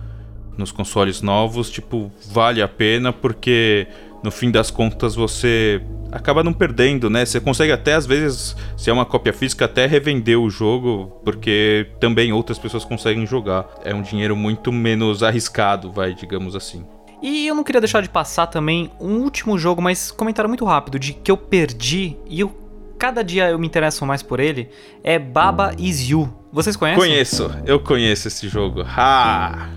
nos 0.57 0.71
consoles 0.71 1.21
novos, 1.21 1.69
tipo, 1.69 2.09
vale 2.31 2.61
a 2.61 2.67
pena 2.67 3.11
porque 3.11 3.87
no 4.23 4.31
fim 4.31 4.49
das 4.49 4.71
contas 4.71 5.13
você 5.15 5.81
acaba 6.11 6.43
não 6.43 6.53
perdendo, 6.53 7.09
né? 7.09 7.25
Você 7.25 7.39
consegue 7.39 7.71
até 7.71 7.93
às 7.93 8.05
vezes, 8.05 8.55
se 8.77 8.89
é 8.89 8.93
uma 8.93 9.05
cópia 9.05 9.33
física, 9.33 9.65
até 9.65 9.85
revender 9.85 10.39
o 10.39 10.49
jogo, 10.49 11.19
porque 11.23 11.87
também 11.99 12.31
outras 12.31 12.57
pessoas 12.57 12.85
conseguem 12.85 13.25
jogar. 13.25 13.67
É 13.83 13.93
um 13.93 14.01
dinheiro 14.01 14.35
muito 14.35 14.71
menos 14.71 15.21
arriscado, 15.23 15.91
vai, 15.91 16.13
digamos 16.13 16.55
assim. 16.55 16.85
E 17.21 17.47
eu 17.47 17.55
não 17.55 17.63
queria 17.63 17.81
deixar 17.81 18.01
de 18.01 18.09
passar 18.09 18.47
também 18.47 18.91
um 18.99 19.17
último 19.17 19.57
jogo, 19.57 19.81
mas 19.81 20.11
comentário 20.11 20.49
muito 20.49 20.65
rápido 20.65 20.99
de 20.99 21.13
que 21.13 21.31
eu 21.31 21.37
perdi 21.37 22.17
e 22.27 22.39
eu 22.41 22.63
cada 22.99 23.21
dia 23.21 23.49
eu 23.49 23.59
me 23.59 23.67
interesso 23.67 24.05
mais 24.05 24.23
por 24.23 24.39
ele, 24.39 24.69
é 25.03 25.19
Baba 25.19 25.73
Is 25.77 26.09
You. 26.09 26.33
Vocês 26.53 26.77
conhecem? 26.77 27.01
Conheço, 27.01 27.51
eu 27.65 27.79
conheço 27.79 28.29
esse 28.29 28.47
jogo. 28.47 28.81
Ha! 28.81 29.69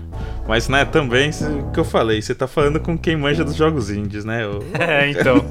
Mas, 0.47 0.69
né, 0.69 0.85
também, 0.85 1.29
o 1.29 1.71
que 1.71 1.79
eu 1.79 1.83
falei, 1.83 2.21
você 2.21 2.33
tá 2.33 2.47
falando 2.47 2.79
com 2.79 2.97
quem 2.97 3.17
manja 3.17 3.43
dos 3.43 3.55
jogos 3.55 3.89
indies, 3.91 4.23
né? 4.23 4.43
Eu... 4.45 4.63
É, 4.79 5.09
então. 5.09 5.43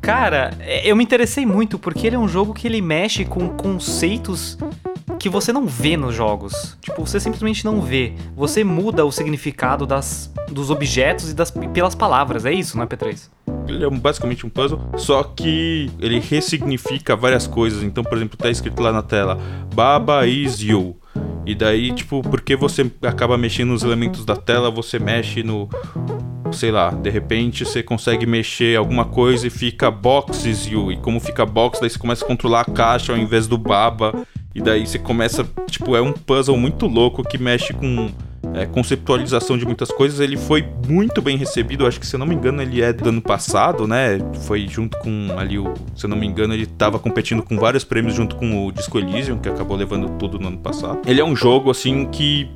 Cara, 0.00 0.52
é, 0.60 0.88
eu 0.88 0.94
me 0.94 1.02
interessei 1.02 1.44
muito 1.44 1.78
porque 1.78 2.06
ele 2.06 2.16
é 2.16 2.18
um 2.18 2.28
jogo 2.28 2.52
que 2.52 2.66
ele 2.66 2.80
mexe 2.80 3.24
com 3.24 3.48
conceitos 3.48 4.56
que 5.18 5.28
você 5.28 5.52
não 5.52 5.66
vê 5.66 5.96
nos 5.96 6.14
jogos. 6.14 6.76
Tipo, 6.80 7.06
você 7.06 7.18
simplesmente 7.18 7.64
não 7.64 7.80
vê. 7.80 8.12
Você 8.36 8.62
muda 8.62 9.04
o 9.04 9.10
significado 9.10 9.86
das, 9.86 10.30
dos 10.50 10.70
objetos 10.70 11.30
e 11.30 11.34
das, 11.34 11.50
pelas 11.50 11.94
palavras. 11.94 12.44
É 12.44 12.52
isso, 12.52 12.76
não 12.76 12.84
é, 12.84 12.86
P3? 12.86 13.30
Ele 13.66 13.84
é 13.84 13.90
basicamente 13.90 14.44
um 14.44 14.50
puzzle, 14.50 14.78
só 14.98 15.22
que 15.22 15.90
ele 15.98 16.20
ressignifica 16.20 17.16
várias 17.16 17.46
coisas. 17.46 17.82
Então, 17.82 18.04
por 18.04 18.18
exemplo, 18.18 18.36
tá 18.36 18.50
escrito 18.50 18.82
lá 18.82 18.92
na 18.92 19.02
tela: 19.02 19.38
Baba 19.74 20.26
is 20.26 20.60
you. 20.60 20.96
E 21.46 21.54
daí, 21.54 21.92
tipo, 21.92 22.22
porque 22.22 22.56
você 22.56 22.90
acaba 23.02 23.36
mexendo 23.36 23.70
nos 23.70 23.82
elementos 23.82 24.24
da 24.24 24.36
tela, 24.36 24.70
você 24.70 24.98
mexe 24.98 25.42
no. 25.42 25.68
Sei 26.52 26.70
lá, 26.70 26.90
de 26.90 27.10
repente 27.10 27.64
você 27.64 27.82
consegue 27.82 28.26
mexer 28.26 28.76
alguma 28.76 29.04
coisa 29.04 29.46
e 29.46 29.50
fica 29.50 29.90
boxes 29.90 30.66
you. 30.66 30.92
E 30.92 30.96
como 30.96 31.18
fica 31.18 31.44
box, 31.44 31.80
daí 31.80 31.90
você 31.90 31.98
começa 31.98 32.24
a 32.24 32.28
controlar 32.28 32.60
a 32.60 32.64
caixa 32.64 33.12
ao 33.12 33.18
invés 33.18 33.46
do 33.46 33.58
baba. 33.58 34.26
E 34.54 34.62
daí 34.62 34.86
você 34.86 34.98
começa. 34.98 35.44
Tipo, 35.68 35.96
é 35.96 36.00
um 36.00 36.12
puzzle 36.12 36.56
muito 36.56 36.86
louco 36.86 37.24
que 37.24 37.36
mexe 37.36 37.74
com 37.74 38.08
é, 38.54 38.66
conceptualização 38.66 39.58
de 39.58 39.64
muitas 39.64 39.88
coisas. 39.90 40.20
Ele 40.20 40.36
foi 40.36 40.66
muito 40.88 41.20
bem 41.20 41.36
recebido. 41.36 41.86
Acho 41.86 42.00
que, 42.00 42.06
se 42.06 42.16
não 42.16 42.26
me 42.26 42.34
engano, 42.34 42.62
ele 42.62 42.80
é 42.82 42.92
do 42.92 43.08
ano 43.08 43.20
passado, 43.20 43.86
né? 43.86 44.18
Foi 44.46 44.66
junto 44.68 44.98
com 44.98 45.28
ali 45.36 45.58
o. 45.58 45.74
Se 45.94 46.06
não 46.06 46.16
me 46.16 46.26
engano, 46.26 46.54
ele 46.54 46.64
estava 46.64 46.98
competindo 46.98 47.42
com 47.42 47.58
vários 47.58 47.84
prêmios 47.84 48.14
junto 48.14 48.36
com 48.36 48.66
o 48.66 48.72
Disco 48.72 48.98
Elysium, 48.98 49.38
que 49.38 49.48
acabou 49.48 49.76
levando 49.76 50.08
tudo 50.18 50.38
no 50.38 50.48
ano 50.48 50.58
passado. 50.58 51.00
Ele 51.06 51.20
é 51.20 51.24
um 51.24 51.34
jogo, 51.34 51.70
assim, 51.70 52.06
que 52.06 52.48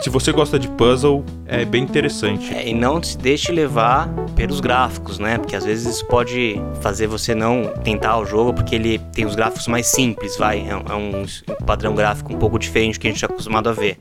se 0.00 0.10
você 0.10 0.32
gosta 0.32 0.58
de 0.58 0.68
puzzle, 0.68 1.24
é 1.46 1.64
bem 1.64 1.82
interessante. 1.82 2.52
É, 2.52 2.68
e 2.68 2.74
não 2.74 3.00
se 3.02 3.16
deixe 3.16 3.52
levar 3.52 4.08
pelos 4.34 4.60
gráficos, 4.60 5.18
né? 5.18 5.38
Porque 5.38 5.54
às 5.54 5.64
vezes 5.64 5.96
isso 5.96 6.06
pode 6.06 6.60
fazer 6.80 7.06
você 7.06 7.34
não 7.34 7.72
tentar 7.84 8.18
o 8.18 8.26
jogo 8.26 8.52
porque 8.52 8.74
ele 8.74 8.98
tem 9.12 9.24
os 9.24 9.36
gráficos 9.36 9.68
mais 9.68 9.86
simples, 9.86 10.36
vai. 10.36 10.66
É 10.68 10.76
um, 10.76 10.82
é 10.88 10.94
um 10.94 11.26
padrão 11.64 11.94
gráfico 11.94 12.34
um 12.34 12.38
pouco 12.38 12.58
diferente 12.58 12.98
do 12.98 13.00
que 13.00 13.06
a 13.06 13.10
gente 13.10 13.16
está 13.16 13.32
acostumado 13.32 13.68
a 13.68 13.72
ver. 13.72 13.98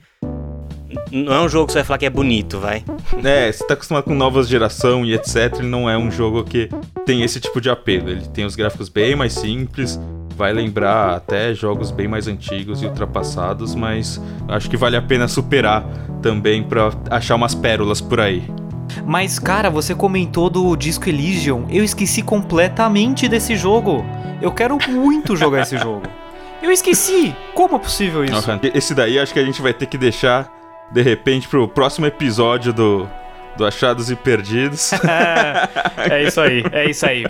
Não 1.12 1.34
é 1.34 1.39
um 1.41 1.49
jogo 1.49 1.67
que 1.67 1.73
você 1.73 1.79
vai 1.79 1.86
falar 1.86 1.97
que 1.97 2.06
é 2.06 2.10
bonito, 2.10 2.60
vai. 2.60 2.84
É, 3.23 3.51
você 3.51 3.65
tá 3.65 3.73
acostumado 3.73 4.06
com 4.06 4.15
novas 4.15 4.47
geração 4.47 5.06
e 5.06 5.13
etc. 5.13 5.60
Ele 5.60 5.67
não 5.67 5.89
é 5.89 5.97
um 5.97 6.12
jogo 6.12 6.43
que 6.43 6.69
tem 7.06 7.21
esse 7.23 7.39
tipo 7.39 7.60
de 7.62 7.69
apelo. 7.69 8.10
Ele 8.10 8.27
tem 8.27 8.45
os 8.45 8.56
gráficos 8.56 8.89
bem 8.89 9.15
mais 9.15 9.34
simples, 9.34 9.99
vai 10.36 10.51
lembrar 10.51 11.15
até 11.15 11.53
jogos 11.53 11.91
bem 11.91 12.08
mais 12.08 12.27
antigos 12.27 12.82
e 12.82 12.86
ultrapassados, 12.86 13.75
mas 13.75 14.21
acho 14.47 14.69
que 14.69 14.77
vale 14.77 14.97
a 14.97 15.01
pena 15.01 15.27
superar 15.27 15.86
também 16.21 16.63
para 16.63 16.91
achar 17.10 17.36
umas 17.36 17.53
pérolas 17.53 18.01
por 18.01 18.19
aí. 18.19 18.43
Mas, 19.06 19.39
cara, 19.39 19.69
você 19.69 19.95
comentou 19.95 20.49
do 20.49 20.75
Disco 20.75 21.10
Elysium. 21.10 21.65
Eu 21.69 21.84
esqueci 21.84 22.21
completamente 22.21 23.27
desse 23.27 23.56
jogo. 23.56 24.06
Eu 24.41 24.51
quero 24.51 24.77
muito 24.89 25.36
jogar 25.38 25.62
esse 25.62 25.77
jogo. 25.77 26.03
Eu 26.62 26.71
esqueci! 26.71 27.36
Como 27.53 27.75
é 27.75 27.79
possível 27.79 28.23
isso? 28.23 28.49
Esse 28.73 28.95
daí 28.95 29.19
acho 29.19 29.34
que 29.34 29.39
a 29.39 29.43
gente 29.43 29.62
vai 29.62 29.73
ter 29.73 29.86
que 29.86 29.97
deixar, 29.97 30.49
de 30.93 31.01
repente, 31.01 31.47
pro 31.47 31.67
próximo 31.67 32.06
episódio 32.06 32.71
do, 32.71 33.10
do 33.58 33.65
Achados 33.65 34.12
e 34.12 34.15
Perdidos. 34.15 34.91
é 35.97 36.23
isso 36.23 36.39
aí, 36.39 36.63
é 36.71 36.89
isso 36.89 37.06
aí. 37.06 37.25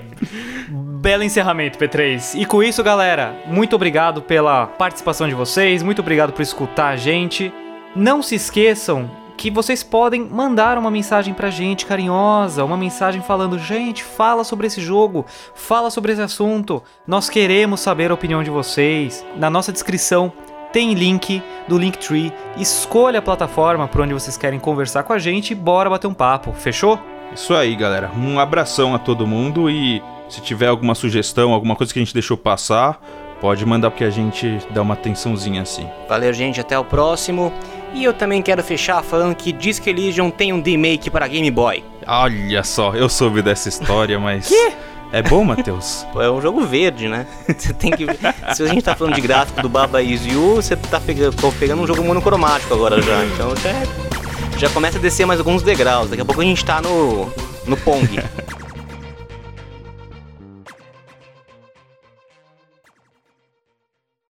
Belo 0.69 1.23
encerramento, 1.23 1.79
P3. 1.79 2.39
E 2.39 2.45
com 2.45 2.61
isso, 2.61 2.83
galera, 2.83 3.35
muito 3.45 3.75
obrigado 3.75 4.21
pela 4.21 4.67
participação 4.67 5.27
de 5.27 5.33
vocês, 5.33 5.81
muito 5.81 5.99
obrigado 5.99 6.33
por 6.33 6.41
escutar 6.41 6.89
a 6.89 6.95
gente. 6.97 7.53
Não 7.95 8.21
se 8.21 8.35
esqueçam 8.35 9.09
que 9.37 9.49
vocês 9.49 9.81
podem 9.81 10.21
mandar 10.21 10.77
uma 10.77 10.91
mensagem 10.91 11.33
pra 11.33 11.49
gente 11.49 11.85
carinhosa, 11.85 12.63
uma 12.63 12.77
mensagem 12.77 13.21
falando: 13.21 13.57
gente, 13.57 14.03
fala 14.03 14.43
sobre 14.43 14.67
esse 14.67 14.81
jogo, 14.81 15.25
fala 15.55 15.89
sobre 15.89 16.11
esse 16.11 16.21
assunto, 16.21 16.83
nós 17.07 17.29
queremos 17.29 17.79
saber 17.79 18.11
a 18.11 18.13
opinião 18.13 18.43
de 18.43 18.49
vocês. 18.49 19.25
Na 19.35 19.49
nossa 19.49 19.71
descrição 19.71 20.31
tem 20.73 20.93
link 20.95 21.41
do 21.67 21.77
Linktree, 21.77 22.33
escolha 22.57 23.19
a 23.19 23.21
plataforma 23.21 23.87
por 23.87 24.01
onde 24.01 24.13
vocês 24.13 24.35
querem 24.35 24.59
conversar 24.59 25.03
com 25.03 25.13
a 25.13 25.19
gente 25.19 25.51
e 25.51 25.55
bora 25.55 25.89
bater 25.89 26.07
um 26.07 26.13
papo, 26.13 26.51
fechou? 26.51 26.99
Isso 27.33 27.53
aí, 27.53 27.75
galera. 27.75 28.11
Um 28.17 28.39
abração 28.39 28.93
a 28.93 28.99
todo 28.99 29.25
mundo 29.25 29.69
e 29.69 30.01
se 30.27 30.41
tiver 30.41 30.67
alguma 30.67 30.95
sugestão, 30.95 31.53
alguma 31.53 31.75
coisa 31.75 31.93
que 31.93 31.99
a 31.99 32.03
gente 32.03 32.13
deixou 32.13 32.35
passar, 32.35 32.99
pode 33.39 33.63
mandar 33.65 33.91
porque 33.91 34.03
a 34.03 34.09
gente 34.09 34.59
dá 34.71 34.81
uma 34.81 34.95
atençãozinha 34.95 35.61
assim. 35.61 35.87
Valeu, 36.09 36.33
gente. 36.33 36.59
Até 36.59 36.77
o 36.77 36.83
próximo. 36.83 37.53
E 37.93 38.03
eu 38.03 38.13
também 38.13 38.41
quero 38.41 38.63
fechar 38.63 39.03
falando 39.03 39.35
que 39.35 39.51
Disc 39.51 39.85
Elysium 39.85 40.31
tem 40.31 40.51
um 40.51 40.61
remake 40.61 41.11
para 41.11 41.27
Game 41.27 41.51
Boy. 41.51 41.83
Olha 42.07 42.63
só, 42.63 42.95
eu 42.95 43.07
soube 43.07 43.43
dessa 43.43 43.69
história, 43.69 44.17
mas. 44.19 44.47
Quê? 44.47 44.73
É 45.13 45.21
bom, 45.21 45.43
Matheus? 45.43 46.07
É 46.15 46.27
um 46.27 46.41
jogo 46.41 46.65
verde, 46.65 47.07
né? 47.07 47.27
Você 47.47 47.71
tem 47.71 47.91
que. 47.91 48.03
Se 48.55 48.63
a 48.63 48.65
gente 48.65 48.81
tá 48.81 48.95
falando 48.95 49.13
de 49.13 49.21
gráfico 49.21 49.61
do 49.61 49.69
Baba 49.69 50.01
Is 50.01 50.25
You, 50.25 50.55
você 50.55 50.75
tá 50.75 50.99
pegando, 50.99 51.35
pegando 51.59 51.83
um 51.83 51.87
jogo 51.87 52.03
monocromático 52.03 52.73
agora 52.73 52.99
já. 52.99 53.23
Então 53.25 53.55
já, 53.57 54.57
já 54.57 54.69
começa 54.71 54.97
a 54.97 55.01
descer 55.01 55.27
mais 55.27 55.39
alguns 55.39 55.61
degraus. 55.61 56.09
Daqui 56.09 56.23
a 56.23 56.25
pouco 56.25 56.41
a 56.41 56.43
gente 56.43 56.65
tá 56.65 56.81
no. 56.81 57.31
no 57.67 57.77
Pong. 57.77 58.09